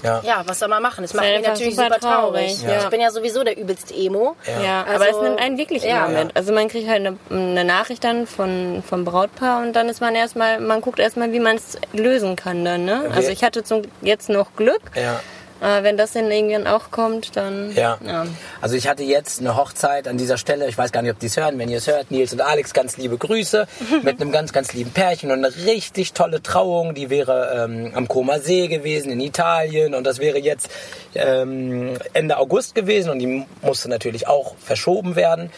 Ja. 0.03 0.21
Ja, 0.23 0.43
was 0.45 0.59
soll 0.59 0.67
man 0.67 0.81
machen? 0.81 1.01
Das 1.01 1.13
macht 1.13 1.25
mich 1.25 1.35
einfach 1.35 1.51
natürlich 1.51 1.75
super 1.75 1.87
super 1.95 1.99
traurig. 1.99 2.57
traurig, 2.57 2.63
ja. 2.63 2.83
Ich 2.83 2.89
bin 2.89 3.01
ja 3.01 3.11
sowieso 3.11 3.43
der 3.43 3.57
übelste 3.57 3.93
Emo. 3.93 4.35
Ja, 4.63 4.83
Also, 4.83 4.95
aber 4.95 5.09
es 5.09 5.21
nimmt 5.21 5.39
einen 5.39 5.57
wirklich 5.57 5.83
ja. 5.83 6.05
immer 6.05 6.23
mit. 6.23 6.35
Also 6.37 6.53
man 6.53 6.67
kriegt 6.67 6.87
halt 6.87 7.05
eine, 7.05 7.17
eine 7.29 7.65
Nachricht 7.65 8.03
dann 8.03 8.27
von, 8.27 8.83
vom 8.87 9.05
Brautpaar 9.05 9.61
und 9.61 9.73
dann 9.73 9.89
ist 9.89 10.01
man 10.01 10.15
erstmal, 10.15 10.59
man 10.59 10.81
guckt 10.81 10.99
erstmal, 10.99 11.31
wie 11.33 11.39
man 11.39 11.55
es 11.55 11.77
lösen 11.93 12.35
kann 12.35 12.63
dann, 12.63 12.85
ne? 12.85 13.09
Also 13.13 13.29
ich 13.29 13.43
hatte 13.43 13.63
zum, 13.63 13.81
jetzt 14.01 14.29
noch 14.29 14.55
Glück. 14.55 14.81
Ja. 14.95 15.19
Aber 15.59 15.83
wenn 15.83 15.97
das 15.97 16.13
dann 16.13 16.31
irgendwann 16.31 16.67
auch 16.67 16.91
kommt, 16.91 17.35
dann. 17.35 17.73
Ja. 17.75 17.97
ja. 18.05 18.25
Also 18.61 18.75
ich 18.75 18.87
hatte 18.87 19.03
jetzt 19.03 19.39
eine 19.39 19.55
Hochzeit 19.55 20.07
an 20.07 20.17
dieser 20.17 20.37
Stelle. 20.37 20.67
Ich 20.67 20.77
weiß 20.77 20.91
gar 20.91 21.01
nicht, 21.01 21.11
ob 21.11 21.19
die 21.19 21.27
es 21.27 21.37
hören. 21.37 21.57
Wenn 21.57 21.69
ihr 21.69 21.77
es 21.77 21.87
hört, 21.87 22.11
Nils 22.11 22.33
und 22.33 22.41
Alex, 22.41 22.73
ganz 22.73 22.97
liebe 22.97 23.17
Grüße 23.17 23.67
mit 24.03 24.21
einem 24.21 24.31
ganz, 24.31 24.53
ganz 24.53 24.73
lieben 24.73 24.91
Pärchen 24.91 25.31
und 25.31 25.43
eine 25.43 25.55
richtig 25.65 26.13
tolle 26.13 26.41
Trauung. 26.41 26.93
Die 26.93 27.09
wäre 27.09 27.65
ähm, 27.65 27.91
am 27.95 28.07
Koma 28.07 28.39
See 28.39 28.67
gewesen 28.67 29.11
in 29.11 29.19
Italien 29.19 29.93
und 29.93 30.05
das 30.05 30.19
wäre 30.19 30.37
jetzt 30.37 30.69
ähm, 31.15 31.97
Ende 32.13 32.37
August 32.37 32.75
gewesen 32.75 33.09
und 33.09 33.19
die 33.19 33.45
musste 33.61 33.89
natürlich 33.89 34.27
auch 34.27 34.55
verschoben 34.57 35.15
werden. 35.15 35.51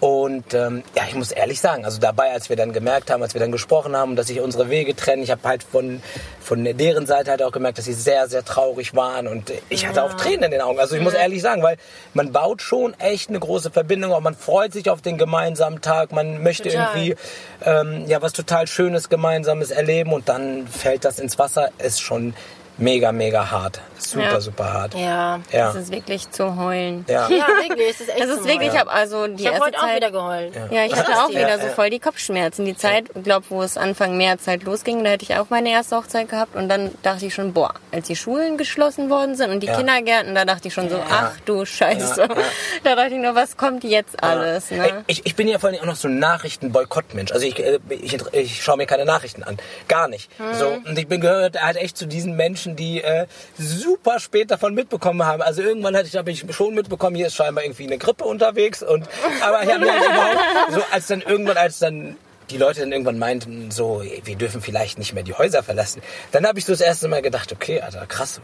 Und 0.00 0.52
ähm, 0.52 0.82
ja, 0.94 1.04
ich 1.08 1.14
muss 1.14 1.32
ehrlich 1.32 1.60
sagen, 1.60 1.84
also 1.86 1.98
dabei, 1.98 2.32
als 2.32 2.50
wir 2.50 2.56
dann 2.56 2.72
gemerkt 2.72 3.10
haben, 3.10 3.22
als 3.22 3.32
wir 3.34 3.40
dann 3.40 3.52
gesprochen 3.52 3.96
haben, 3.96 4.14
dass 4.14 4.26
sich 4.26 4.40
unsere 4.40 4.68
Wege 4.68 4.94
trennen, 4.94 5.22
ich 5.22 5.30
habe 5.30 5.40
halt 5.44 5.62
von, 5.62 6.02
von 6.40 6.64
deren 6.64 7.06
Seite 7.06 7.30
halt 7.30 7.42
auch 7.42 7.52
gemerkt, 7.52 7.78
dass 7.78 7.86
sie 7.86 7.94
sehr, 7.94 8.28
sehr 8.28 8.44
traurig 8.44 8.94
waren 8.94 9.26
und 9.26 9.52
ich 9.70 9.86
hatte 9.86 10.02
auch 10.02 10.12
Tränen 10.14 10.44
in 10.44 10.50
den 10.50 10.60
Augen. 10.60 10.78
Also 10.78 10.96
ich 10.96 11.02
muss 11.02 11.14
ehrlich 11.14 11.40
sagen, 11.40 11.62
weil 11.62 11.78
man 12.12 12.30
baut 12.30 12.60
schon 12.60 12.92
echt 13.00 13.30
eine 13.30 13.40
große 13.40 13.70
Verbindung, 13.70 14.12
auch 14.12 14.20
man 14.20 14.34
freut 14.34 14.74
sich 14.74 14.90
auf 14.90 15.00
den 15.00 15.16
gemeinsamen 15.16 15.80
Tag, 15.80 16.12
man 16.12 16.42
möchte 16.42 16.68
Total. 16.68 16.88
irgendwie 16.94 17.16
ähm, 17.64 18.04
ja 18.06 18.20
was 18.20 18.34
total 18.34 18.66
Schönes 18.66 19.08
gemeinsames 19.08 19.70
erleben 19.70 20.12
und 20.12 20.28
dann 20.28 20.66
fällt 20.66 21.06
das 21.06 21.18
ins 21.18 21.38
Wasser, 21.38 21.70
ist 21.78 22.02
schon 22.02 22.34
mega, 22.78 23.12
mega 23.12 23.50
hart. 23.50 23.80
Super, 23.98 24.22
Ja. 24.32 24.40
super 24.40 24.72
hart. 24.72 24.94
Ja. 24.94 25.40
Ja. 25.50 25.72
Das 25.72 25.76
ist 25.76 25.90
wirklich 25.90 26.30
zu 26.30 26.56
heulen. 26.56 27.04
Ja. 27.08 27.28
Ja, 27.28 27.46
wirklich. 27.48 27.90
Es 27.90 28.00
ist 28.02 28.08
echt 28.10 28.20
Es 28.20 28.28
ist 28.30 28.44
wirklich, 28.44 28.72
ich 28.72 28.78
habe 28.78 28.90
also 28.90 29.26
die 29.26 29.42
Ich 29.42 29.46
habe 29.46 29.56
erste 29.56 29.66
heute 29.66 29.78
auch 29.78 29.82
Zeit, 29.82 29.96
wieder 29.96 30.10
geheult. 30.10 30.52
Ja, 30.70 30.84
ich 30.84 30.94
hatte 30.94 31.12
auch 31.12 31.28
wieder 31.30 31.48
ja. 31.48 31.58
so 31.58 31.68
voll 31.68 31.88
die 31.90 31.98
Kopfschmerzen. 31.98 32.64
Die 32.66 32.76
Zeit, 32.76 33.06
glaube 33.24 33.46
wo 33.48 33.62
es 33.62 33.76
Anfang 33.78 34.16
März 34.18 34.46
halt 34.46 34.64
losging, 34.64 35.02
da 35.02 35.10
hätte 35.10 35.24
ich 35.24 35.34
auch 35.36 35.46
meine 35.48 35.70
erste 35.70 35.96
Hochzeit 35.96 36.28
gehabt 36.28 36.54
und 36.56 36.68
dann 36.68 36.90
dachte 37.02 37.24
ich 37.26 37.34
schon, 37.34 37.52
boah, 37.54 37.72
als 37.92 38.06
die 38.08 38.16
Schulen 38.16 38.58
geschlossen 38.58 39.08
worden 39.08 39.34
sind 39.34 39.50
und 39.50 39.60
die 39.62 39.66
Ja. 39.68 39.76
Kindergärten, 39.76 40.34
da 40.34 40.44
dachte 40.44 40.68
ich 40.68 40.74
schon 40.74 40.90
so, 40.90 41.00
ach 41.10 41.32
du 41.46 41.64
Scheiße. 41.64 42.28
Da 42.84 42.94
dachte 42.94 43.14
ich 43.14 43.20
nur, 43.20 43.34
was 43.34 43.56
kommt 43.56 43.82
jetzt 43.82 44.22
alles, 44.22 44.70
ne? 44.70 45.02
Ich, 45.06 45.24
ich 45.26 45.34
bin 45.34 45.48
ja 45.48 45.58
vor 45.58 45.70
allem 45.70 45.80
auch 45.80 45.86
noch 45.86 45.96
so 45.96 46.06
ein 46.08 46.18
Nachrichtenboykottmensch. 46.18 47.32
Also 47.32 47.46
ich, 47.46 47.58
äh, 47.58 47.78
ich, 47.88 48.16
ich 48.32 48.62
schaue 48.62 48.76
mir 48.76 48.86
keine 48.86 49.04
Nachrichten 49.04 49.42
an. 49.42 49.56
Gar 49.88 50.08
nicht. 50.08 50.30
So, 50.52 50.68
und 50.84 50.98
ich 50.98 51.08
bin 51.08 51.20
gehört 51.20 51.60
halt 51.62 51.76
echt 51.76 51.96
zu 51.96 52.06
diesen 52.06 52.36
Menschen, 52.36 52.65
die 52.74 53.02
äh, 53.04 53.26
super 53.56 54.18
spät 54.18 54.50
davon 54.50 54.74
mitbekommen 54.74 55.24
haben. 55.24 55.42
Also 55.42 55.62
irgendwann 55.62 55.94
hatte 55.96 56.08
ich, 56.08 56.16
habe 56.16 56.30
ich 56.30 56.44
schon 56.50 56.74
mitbekommen, 56.74 57.14
hier 57.14 57.28
ist 57.28 57.34
scheinbar 57.36 57.62
irgendwie 57.64 57.84
eine 57.86 57.98
Grippe 57.98 58.24
unterwegs. 58.24 58.82
Und 58.82 59.06
aber 59.42 59.62
ich 59.62 59.68
habe 59.70 59.80
mir 59.80 59.86
überhaupt, 59.96 60.72
so 60.72 60.82
als 60.90 61.06
dann 61.06 61.20
irgendwann, 61.20 61.56
als 61.58 61.78
dann 61.78 62.16
die 62.50 62.58
Leute 62.58 62.80
dann 62.80 62.92
irgendwann 62.92 63.18
meinten, 63.18 63.70
so, 63.70 64.02
wir 64.24 64.36
dürfen 64.36 64.60
vielleicht 64.62 64.98
nicht 64.98 65.12
mehr 65.14 65.22
die 65.22 65.34
Häuser 65.34 65.62
verlassen. 65.62 66.00
Dann 66.32 66.46
habe 66.46 66.58
ich 66.58 66.64
so 66.64 66.72
das 66.72 66.80
erste 66.80 67.08
Mal 67.08 67.20
gedacht, 67.22 67.52
okay, 67.52 67.80
Alter, 67.80 68.06
krass, 68.06 68.40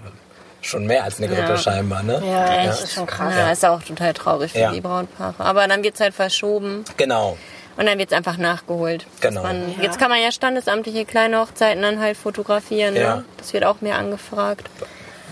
schon 0.61 0.87
mehr 0.87 1.04
als 1.04 1.18
eine 1.18 1.28
Grippe 1.28 1.50
Ja. 1.52 1.56
scheinbar, 1.56 2.02
ne? 2.02 2.22
Ja, 2.24 2.64
das 2.66 2.82
ist 2.85 2.94
schon 2.94 3.06
krass. 3.06 3.35
Ja, 3.37 3.50
ist 3.50 3.64
auch 3.64 3.82
total 3.82 4.12
traurig 4.12 4.52
für 4.52 4.58
Ja. 4.58 4.72
die 4.72 4.80
Brautpaare. 4.80 5.35
Aber 5.38 5.66
dann 5.68 5.82
wird's 5.82 6.00
halt 6.00 6.14
verschoben 6.14 6.85
Genau. 6.96 7.37
Und 7.76 7.87
dann 7.87 7.98
wird's 7.98 8.12
einfach 8.12 8.37
nachgeholt. 8.37 9.06
Genau. 9.20 9.42
Man, 9.42 9.74
Jetzt 9.80 9.98
kann 9.98 10.11
man 10.11 10.20
ja 10.20 10.32
standesamtliche 10.32 11.04
kleine 11.04 11.40
Hochzeiten 11.40 11.82
dann 11.82 12.00
halt 12.00 12.16
fotografieren. 12.16 12.94
Ja. 12.96 13.16
Ne? 13.16 13.24
Das 13.38 13.52
wird 13.52 13.64
auch 13.64 13.80
mehr 13.80 13.96
angefragt. 13.96 14.68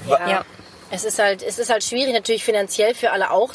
Ja. 0.09 0.29
Ja. 0.29 0.45
Es 0.91 1.05
ist 1.05 1.19
halt, 1.19 1.43
es 1.43 1.59
ist 1.59 1.71
halt 1.71 1.85
schwierig, 1.85 2.13
natürlich 2.13 2.45
finanziell 2.45 2.95
für 2.95 3.13
alle 3.13 3.31
auch 3.31 3.53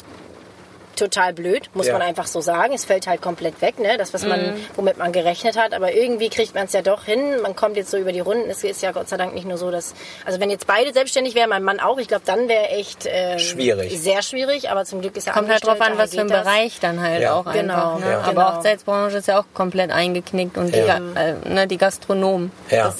total 0.96 1.32
blöd, 1.32 1.70
muss 1.74 1.86
Ja. 1.86 1.92
man 1.92 2.02
einfach 2.02 2.26
so 2.26 2.40
sagen. 2.40 2.74
Es 2.74 2.84
fällt 2.84 3.06
halt 3.06 3.20
komplett 3.22 3.60
weg, 3.62 3.78
ne? 3.78 3.96
Das, 3.98 4.12
was 4.14 4.24
man, 4.24 4.54
Mhm. 4.54 4.60
womit 4.76 4.98
man 4.98 5.12
gerechnet 5.12 5.56
hat. 5.56 5.72
Aber 5.74 5.92
irgendwie 5.92 6.28
kriegt 6.28 6.54
man 6.54 6.64
es 6.64 6.72
ja 6.72 6.82
doch 6.82 7.04
hin. 7.04 7.40
Man 7.42 7.54
kommt 7.54 7.76
jetzt 7.76 7.90
so 7.90 7.96
über 7.96 8.12
die 8.12 8.20
Runden. 8.20 8.50
Es 8.50 8.64
ist 8.64 8.82
ja 8.82 8.92
Gott 8.92 9.08
sei 9.08 9.16
Dank 9.16 9.34
nicht 9.34 9.46
nur 9.46 9.58
so, 9.58 9.70
dass, 9.70 9.94
also 10.24 10.40
wenn 10.40 10.50
jetzt 10.50 10.66
beide 10.66 10.92
selbstständig 10.92 11.34
wären, 11.34 11.50
mein 11.50 11.62
Mann 11.62 11.78
auch, 11.80 11.98
ich 11.98 12.08
glaube, 12.08 12.22
dann 12.26 12.48
wäre 12.48 12.68
echt 12.70 13.06
ähm, 13.08 13.38
Schwierig. 13.38 14.00
Sehr 14.00 14.22
schwierig. 14.22 14.70
Aber 14.70 14.84
zum 14.84 15.00
Glück 15.00 15.16
ist 15.16 15.26
er 15.26 15.32
Kommt 15.34 15.48
halt 15.50 15.64
drauf 15.64 15.80
an, 15.80 15.98
was 15.98 16.14
für 16.14 16.22
ein 16.22 16.28
das. 16.28 16.42
Bereich 16.44 16.80
dann 16.80 17.00
halt 17.00 17.22
Ja. 17.22 17.34
auch 17.34 17.52
Genau, 17.52 17.94
einfach. 17.94 17.98
Ne? 18.00 18.10
ja. 18.10 18.18
Aber 18.20 18.30
Genau. 18.32 18.56
Hochzeitsbranche 18.56 19.16
ist 19.18 19.28
ja 19.28 19.38
auch 19.40 19.44
komplett 19.54 19.90
eingeknickt 19.90 20.56
und 20.58 20.74
Ja. 20.74 20.98
die, 20.98 21.18
äh, 21.18 21.34
ne, 21.48 21.66
die 21.66 21.76
Gastronomen. 21.78 22.50
Ja 22.70 22.94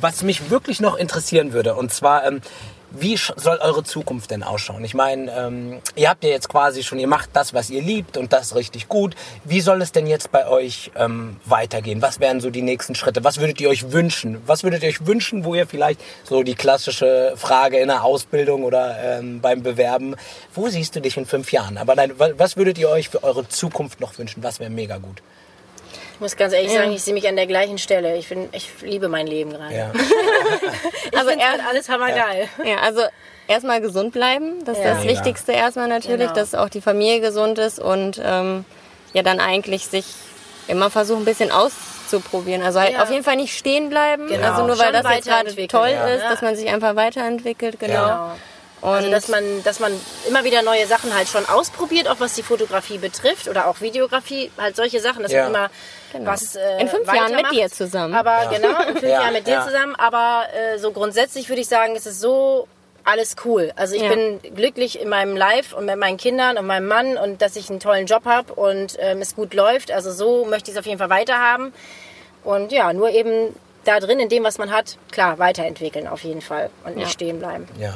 Was 0.00 0.22
mich 0.22 0.50
wirklich 0.50 0.80
noch 0.80 0.96
interessieren 0.96 1.52
würde, 1.52 1.74
und 1.74 1.92
zwar, 1.92 2.24
ähm, 2.26 2.40
wie 2.98 3.16
soll 3.16 3.58
eure 3.58 3.82
Zukunft 3.84 4.30
denn 4.30 4.42
ausschauen? 4.42 4.84
Ich 4.84 4.94
meine, 4.94 5.30
ähm, 5.32 5.80
ihr 5.96 6.08
habt 6.10 6.24
ja 6.24 6.30
jetzt 6.30 6.48
quasi 6.48 6.82
schon, 6.82 6.98
ihr 6.98 7.06
macht 7.08 7.30
das, 7.32 7.52
was 7.54 7.70
ihr 7.70 7.82
liebt 7.82 8.16
und 8.16 8.32
das 8.32 8.54
richtig 8.54 8.88
gut. 8.88 9.14
Wie 9.44 9.60
soll 9.60 9.82
es 9.82 9.92
denn 9.92 10.06
jetzt 10.06 10.30
bei 10.32 10.46
euch 10.48 10.90
ähm, 10.96 11.36
weitergehen? 11.44 12.02
Was 12.02 12.20
wären 12.20 12.40
so 12.40 12.50
die 12.50 12.62
nächsten 12.62 12.94
Schritte? 12.94 13.24
Was 13.24 13.38
würdet 13.38 13.60
ihr 13.60 13.68
euch 13.68 13.92
wünschen? 13.92 14.42
Was 14.46 14.62
würdet 14.62 14.82
ihr 14.82 14.88
euch 14.88 15.06
wünschen, 15.06 15.44
wo 15.44 15.54
ihr 15.54 15.66
vielleicht 15.66 16.00
so 16.24 16.42
die 16.42 16.54
klassische 16.54 17.34
Frage 17.36 17.78
in 17.78 17.88
der 17.88 18.04
Ausbildung 18.04 18.64
oder 18.64 18.96
ähm, 19.18 19.40
beim 19.40 19.62
Bewerben, 19.62 20.16
wo 20.54 20.68
siehst 20.68 20.94
du 20.96 21.00
dich 21.00 21.16
in 21.16 21.26
fünf 21.26 21.52
Jahren? 21.52 21.78
Aber 21.78 21.94
nein, 21.94 22.18
wa- 22.18 22.30
was 22.36 22.56
würdet 22.56 22.78
ihr 22.78 22.88
euch 22.88 23.08
für 23.08 23.22
eure 23.24 23.48
Zukunft 23.48 24.00
noch 24.00 24.16
wünschen? 24.18 24.42
Was 24.42 24.60
wäre 24.60 24.70
mega 24.70 24.98
gut? 24.98 25.22
Ich 26.14 26.20
muss 26.20 26.36
ganz 26.36 26.52
ehrlich 26.54 26.72
Ja. 26.72 26.80
sagen, 26.80 26.92
ich 26.92 27.02
sehe 27.02 27.12
mich 27.14 27.28
an 27.28 27.36
der 27.36 27.46
gleichen 27.46 27.76
Stelle. 27.78 28.16
Ich, 28.16 28.28
bin, 28.28 28.48
ich 28.52 28.70
liebe 28.82 29.08
mein 29.08 29.26
Leben 29.26 29.50
gerade. 29.52 29.74
Ja. 29.74 29.92
Ich 31.10 31.18
Also 31.18 31.30
er- 31.30 31.68
alles 31.68 31.88
hammergeil. 31.88 32.48
Ja, 32.64 32.76
also 32.78 33.02
erstmal 33.48 33.80
gesund 33.80 34.12
bleiben, 34.12 34.64
das 34.64 34.78
ist 34.78 34.84
Ja. 34.84 34.94
das. 34.94 35.04
Wichtigste 35.04 35.52
erstmal 35.52 35.88
natürlich, 35.88 36.28
Genau. 36.28 36.34
dass 36.34 36.54
auch 36.54 36.68
die 36.68 36.80
Familie 36.80 37.20
gesund 37.20 37.58
ist 37.58 37.78
und 37.78 38.20
ähm, 38.24 38.64
ja 39.12 39.22
dann 39.22 39.40
eigentlich 39.40 39.86
sich 39.86 40.06
immer 40.68 40.88
versuchen, 40.90 41.22
ein 41.22 41.24
bisschen 41.26 41.50
auszuprobieren. 41.52 42.62
Also 42.62 42.80
halt 42.80 42.92
Ja. 42.92 43.02
auf 43.02 43.10
jeden 43.10 43.22
Fall 43.24 43.36
nicht 43.36 43.56
stehen 43.56 43.90
bleiben, 43.90 44.28
Genau. 44.28 44.50
also 44.52 44.66
nur 44.66 44.78
weil 44.78 44.92
Schon 44.94 45.02
das 45.02 45.14
jetzt 45.14 45.26
gerade 45.28 45.66
toll 45.68 45.88
ja. 45.90 46.06
ist, 46.08 46.22
Ja. 46.22 46.30
dass 46.30 46.42
man 46.42 46.56
sich 46.56 46.68
einfach 46.68 46.96
weiterentwickelt, 46.96 47.78
genau. 47.80 48.02
Genau. 48.02 48.30
Und 48.80 48.90
Also 48.90 49.10
dass 49.10 49.28
man, 49.28 49.42
dass 49.64 49.80
man 49.80 49.92
immer 50.28 50.44
wieder 50.44 50.62
neue 50.62 50.86
Sachen 50.86 51.14
halt 51.14 51.28
schon 51.28 51.46
ausprobiert, 51.48 52.06
auch 52.08 52.16
was 52.20 52.34
die 52.34 52.42
Fotografie 52.42 52.98
betrifft 52.98 53.48
oder 53.48 53.66
auch 53.66 53.80
Videografie, 53.80 54.50
halt 54.58 54.76
solche 54.76 55.00
Sachen, 55.00 55.22
dass 55.22 55.32
Ja. 55.32 55.42
man 55.44 55.54
immer 55.54 55.70
was 56.22 56.56
äh, 56.56 56.80
In 56.80 56.88
fünf 56.88 57.12
Jahren 57.12 57.34
mit 57.34 57.50
dir 57.52 57.70
zusammen. 57.70 58.14
Aber 58.14 58.50
genau, 58.52 58.78
in 58.82 58.92
fünf 58.96 59.02
Ja, 59.02 59.08
Jahren 59.22 59.32
mit 59.32 59.46
dir 59.46 59.54
ja. 59.54 59.64
zusammen. 59.64 59.94
Aber 59.96 60.44
äh, 60.54 60.78
so 60.78 60.90
grundsätzlich 60.92 61.48
würde 61.48 61.60
ich 61.60 61.68
sagen, 61.68 61.94
es 61.96 62.06
ist 62.06 62.20
so 62.20 62.66
alles 63.04 63.36
cool. 63.44 63.72
Also 63.76 63.94
ich 63.96 64.02
Ja. 64.02 64.08
bin 64.08 64.40
glücklich 64.54 64.98
in 65.00 65.08
meinem 65.08 65.36
Life 65.36 65.76
und 65.76 65.84
mit 65.84 65.96
meinen 65.98 66.16
Kindern 66.16 66.56
und 66.56 66.66
meinem 66.66 66.88
Mann 66.88 67.18
und 67.18 67.42
dass 67.42 67.54
ich 67.56 67.68
einen 67.68 67.80
tollen 67.80 68.06
Job 68.06 68.24
habe 68.24 68.54
und 68.54 68.96
ähm, 68.98 69.20
es 69.20 69.34
gut 69.36 69.52
läuft. 69.52 69.90
Also 69.92 70.10
so 70.12 70.44
möchte 70.46 70.70
ich 70.70 70.76
es 70.76 70.80
auf 70.80 70.86
jeden 70.86 70.98
Fall 70.98 71.10
weiterhaben. 71.10 71.74
Und 72.44 72.72
ja, 72.72 72.92
nur 72.92 73.10
eben 73.10 73.54
da 73.84 74.00
drin, 74.00 74.18
in 74.20 74.30
dem, 74.30 74.44
was 74.44 74.56
man 74.56 74.70
hat, 74.70 74.96
klar, 75.12 75.38
weiterentwickeln 75.38 76.06
auf 76.08 76.24
jeden 76.24 76.40
Fall 76.40 76.70
und 76.84 76.96
nicht 76.96 77.06
Ja. 77.08 77.12
stehen 77.12 77.38
bleiben. 77.38 77.68
Ja. 77.78 77.94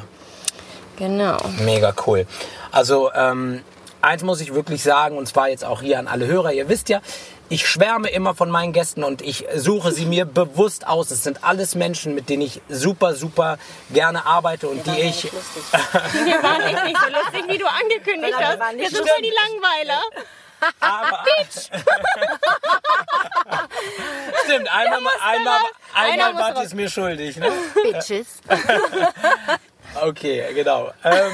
genau. 0.98 1.38
Mega 1.64 1.94
cool. 2.07 2.26
Also 2.70 3.11
ähm, 3.14 3.62
eins 4.02 4.22
muss 4.22 4.40
ich 4.40 4.54
wirklich 4.54 4.82
sagen, 4.82 5.16
und 5.16 5.26
zwar 5.26 5.48
jetzt 5.48 5.64
auch 5.64 5.80
hier 5.82 5.98
an 5.98 6.08
alle 6.08 6.26
Hörer. 6.26 6.52
Ihr 6.52 6.68
wisst 6.68 6.88
ja, 6.88 7.00
ich 7.48 7.66
schwärme 7.66 8.08
immer 8.11 8.34
von 8.34 8.50
meinen 8.50 8.72
Gästen 8.72 9.02
und 9.02 9.22
ich 9.22 9.46
suche 9.54 9.92
sie 9.92 10.04
mir 10.04 10.26
bewusst 10.26 10.87
aus. 10.87 11.11
Es 11.11 11.24
sind 11.24 11.44
alles 11.44 11.74
Menschen, 11.74 12.14
mit 12.14 12.28
denen 12.28 12.42
ich 12.42 12.61
super, 12.68 13.14
super 13.14 13.58
gerne 13.90 14.26
arbeite 14.26 14.68
und 14.68 14.87
die 14.87 14.90
ich... 14.90 15.24
nicht 15.24 15.32
lustig. 15.32 15.62
Wir 16.24 16.42
waren 16.42 16.61
echt 16.61 16.84
nicht 16.84 16.98
so 17.00 17.06
lustig, 17.08 17.44
wie 17.48 17.58
du 17.58 17.66
angekündigt 17.66 18.34
hast. 18.38 18.58
waren 18.58 18.76
nicht 18.76 18.90
Wir 18.90 18.98
sind 18.98 19.08
voll 19.08 19.22
die 19.22 19.32
Langweiler. 19.32 20.02
Aber, 20.80 21.24
Stimmt, 24.44 24.68
einmal, 24.74 25.00
einmal, 25.24 25.61
einmal 25.94 26.12
einer 26.12 26.32
muss 26.32 26.42
wart 26.42 26.56
ihr 26.58 26.64
es 26.64 26.74
mir 26.74 26.90
schuldig. 26.90 27.37
Ne? 27.37 27.52
Bitches. 27.82 28.40
Okay, 30.02 30.52
genau. 30.54 30.92
Ähm, 31.04 31.32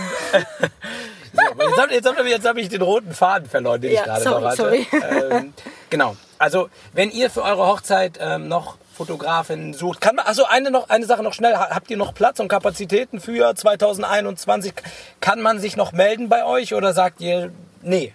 so, 1.35 1.43
jetzt 1.65 1.79
habe 1.81 1.93
jetzt 1.95 2.07
hab, 2.09 2.25
jetzt 2.27 2.47
hab 2.49 2.57
ich 2.57 2.69
den 2.69 2.83
roten 2.83 3.13
Faden 3.15 3.49
verloren, 3.49 3.81
den 3.81 3.93
Ja, 3.93 4.01
ich 4.01 4.05
gerade 4.07 4.23
sorry, 4.23 4.41
noch 4.43 4.51
hatte. 4.51 4.57
sorry. 4.63 4.87
Ähm, 5.31 5.55
genau. 5.91 6.17
Also, 6.39 6.69
wenn 6.93 7.11
ihr 7.11 7.31
für 7.31 7.43
eure 7.43 7.67
Hochzeit 7.67 8.19
ähm, 8.21 8.49
noch 8.49 8.77
Fotografinnen 8.97 9.75
sucht, 9.75 10.01
kann 10.01 10.17
man, 10.17 10.27
also 10.27 10.45
eine 10.47 10.71
noch, 10.71 10.89
eine 10.89 11.07
Sache 11.07 11.23
noch 11.23 11.33
schnell, 11.33 11.55
Ha- 11.57 11.71
habt 11.71 11.91
ihr 11.91 11.97
noch 11.97 12.15
Platz 12.15 12.39
und 12.41 12.49
Kapazitäten 12.49 13.21
für 13.21 13.55
2021? 13.55 14.73
Kann 15.21 15.41
man 15.41 15.59
sich 15.59 15.77
noch 15.77 15.93
melden 15.93 16.29
bei 16.29 16.45
euch 16.45 16.75
oder 16.75 16.93
sagt 16.93 17.21
ihr, 17.21 17.51
nee? 17.83 18.13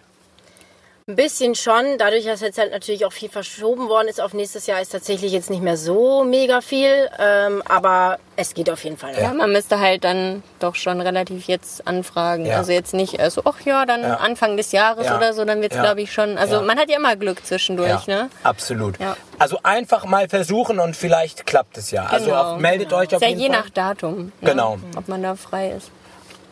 Ein 1.09 1.15
bisschen 1.15 1.55
schon, 1.55 1.97
dadurch, 1.97 2.25
dass 2.25 2.41
jetzt 2.41 2.59
halt 2.59 2.71
natürlich 2.71 3.03
auch 3.03 3.11
viel 3.11 3.29
verschoben 3.29 3.89
worden 3.89 4.07
ist 4.09 4.21
auf 4.21 4.35
nächstes 4.35 4.67
Jahr, 4.67 4.79
ist 4.79 4.91
tatsächlich 4.91 5.31
jetzt 5.31 5.49
nicht 5.49 5.63
mehr 5.63 5.75
so 5.75 6.23
mega 6.23 6.61
viel, 6.61 7.09
ähm, 7.17 7.63
aber 7.67 8.19
es 8.35 8.53
geht 8.53 8.69
auf 8.69 8.83
jeden 8.83 8.95
Fall. 8.95 9.13
Ja, 9.19 9.33
man 9.33 9.51
müsste 9.51 9.79
halt 9.79 10.03
dann 10.03 10.43
doch 10.59 10.75
schon 10.75 11.01
relativ 11.01 11.47
jetzt 11.47 11.87
anfragen. 11.87 12.45
Ja. 12.45 12.57
Also 12.57 12.73
jetzt 12.73 12.93
nicht 12.93 13.17
so, 13.31 13.41
ach 13.45 13.59
ja, 13.65 13.87
dann 13.87 14.03
Ja. 14.03 14.17
Anfang 14.17 14.55
des 14.55 14.71
Jahres 14.71 15.07
Ja. 15.07 15.17
oder 15.17 15.33
so, 15.33 15.43
dann 15.45 15.63
wird's 15.63 15.75
Ja. 15.75 15.81
glaube 15.81 16.01
ich 16.03 16.13
schon. 16.13 16.37
Also 16.37 16.57
Ja. 16.57 16.61
man 16.61 16.77
hat 16.77 16.91
ja 16.91 16.97
immer 16.97 17.15
Glück 17.15 17.43
zwischendurch, 17.43 18.05
ne? 18.05 18.29
absolut. 18.43 18.99
Ja. 18.99 19.17
Also 19.39 19.57
einfach 19.63 20.05
mal 20.05 20.29
versuchen 20.29 20.79
und 20.79 20.95
vielleicht 20.95 21.47
klappt 21.47 21.79
es 21.79 21.89
ja. 21.89 22.05
Also 22.05 22.25
Genau. 22.25 22.53
auf, 22.53 22.59
meldet 22.59 22.93
euch 22.93 23.07
auf 23.07 23.13
Ist 23.13 23.21
ja 23.23 23.29
jeden 23.29 23.41
je 23.41 23.47
Fall. 23.49 23.57
nach 23.61 23.69
Datum, 23.71 24.25
ne? 24.25 24.31
Genau. 24.51 24.77
ob 24.95 25.07
man 25.07 25.23
da 25.23 25.33
frei 25.35 25.71
ist. 25.71 25.89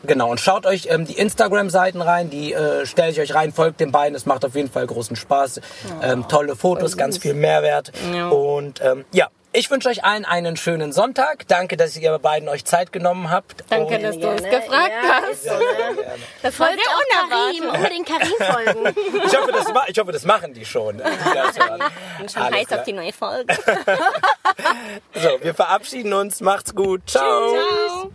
Genau, 0.03 0.29
und 0.29 0.39
schaut 0.39 0.65
euch 0.65 0.87
ähm, 0.89 1.05
die 1.05 1.17
Instagram-Seiten 1.17 2.01
rein, 2.01 2.29
die 2.29 2.53
äh, 2.53 2.85
stelle 2.85 3.11
ich 3.11 3.19
euch 3.19 3.33
rein, 3.33 3.51
folgt 3.51 3.79
den 3.79 3.91
beiden, 3.91 4.15
es 4.15 4.25
macht 4.25 4.45
auf 4.45 4.55
jeden 4.55 4.69
Fall 4.69 4.85
großen 4.87 5.15
Spaß. 5.15 5.61
ähm, 6.01 6.27
tolle 6.27 6.55
Fotos, 6.55 6.97
ganz 6.97 7.17
viel 7.17 7.33
Mehrwert. 7.33 7.91
Ja. 8.13 8.29
Und 8.29 8.81
ähm, 8.81 9.05
ja, 9.11 9.27
ich 9.53 9.71
wünsche 9.71 9.89
euch 9.89 10.03
allen 10.03 10.23
einen 10.23 10.55
schönen 10.55 10.93
Sonntag. 10.93 11.47
Danke, 11.47 11.77
dass 11.77 11.97
ihr 11.97 12.19
beiden 12.19 12.47
euch 12.47 12.63
Zeit 12.65 12.91
genommen 12.91 13.31
habt. 13.31 13.63
Danke, 13.69 13.95
Und, 13.95 14.03
dass 14.03 14.19
du 14.19 14.29
uns 14.29 14.43
Gerne. 14.43 14.59
gefragt 14.59 14.91
Ja, 15.03 15.21
hast. 15.21 15.31
ist 15.31 15.43
so, 15.45 15.49
ne? 15.49 16.05
Das 16.43 16.55
Folgt 16.55 16.73
auch 16.79 17.29
Karim, 17.29 17.69
unbedingt 17.69 18.07
Karim 18.07 18.35
folgen. 18.37 18.93
ich, 19.25 19.35
hoffe, 19.37 19.51
das, 19.51 19.65
ich 19.87 19.97
hoffe, 19.97 20.11
das 20.11 20.25
machen 20.25 20.53
die 20.53 20.63
schon. 20.63 20.97
die 20.97 21.03
das 21.03 21.57
hören. 21.57 21.81
bin 22.19 22.29
schon 22.29 22.41
Alles 22.43 22.55
heiß 22.59 22.67
klar. 22.67 22.79
auf 22.81 22.85
die 22.85 22.93
neue 22.93 23.13
Folge. 23.13 23.57
So, 25.13 25.29
wir 25.41 25.53
verabschieden 25.53 26.13
uns. 26.13 26.41
Macht's 26.41 26.73
gut. 26.73 27.01
Ciao. 27.07 27.49
Ciao. 27.49 28.11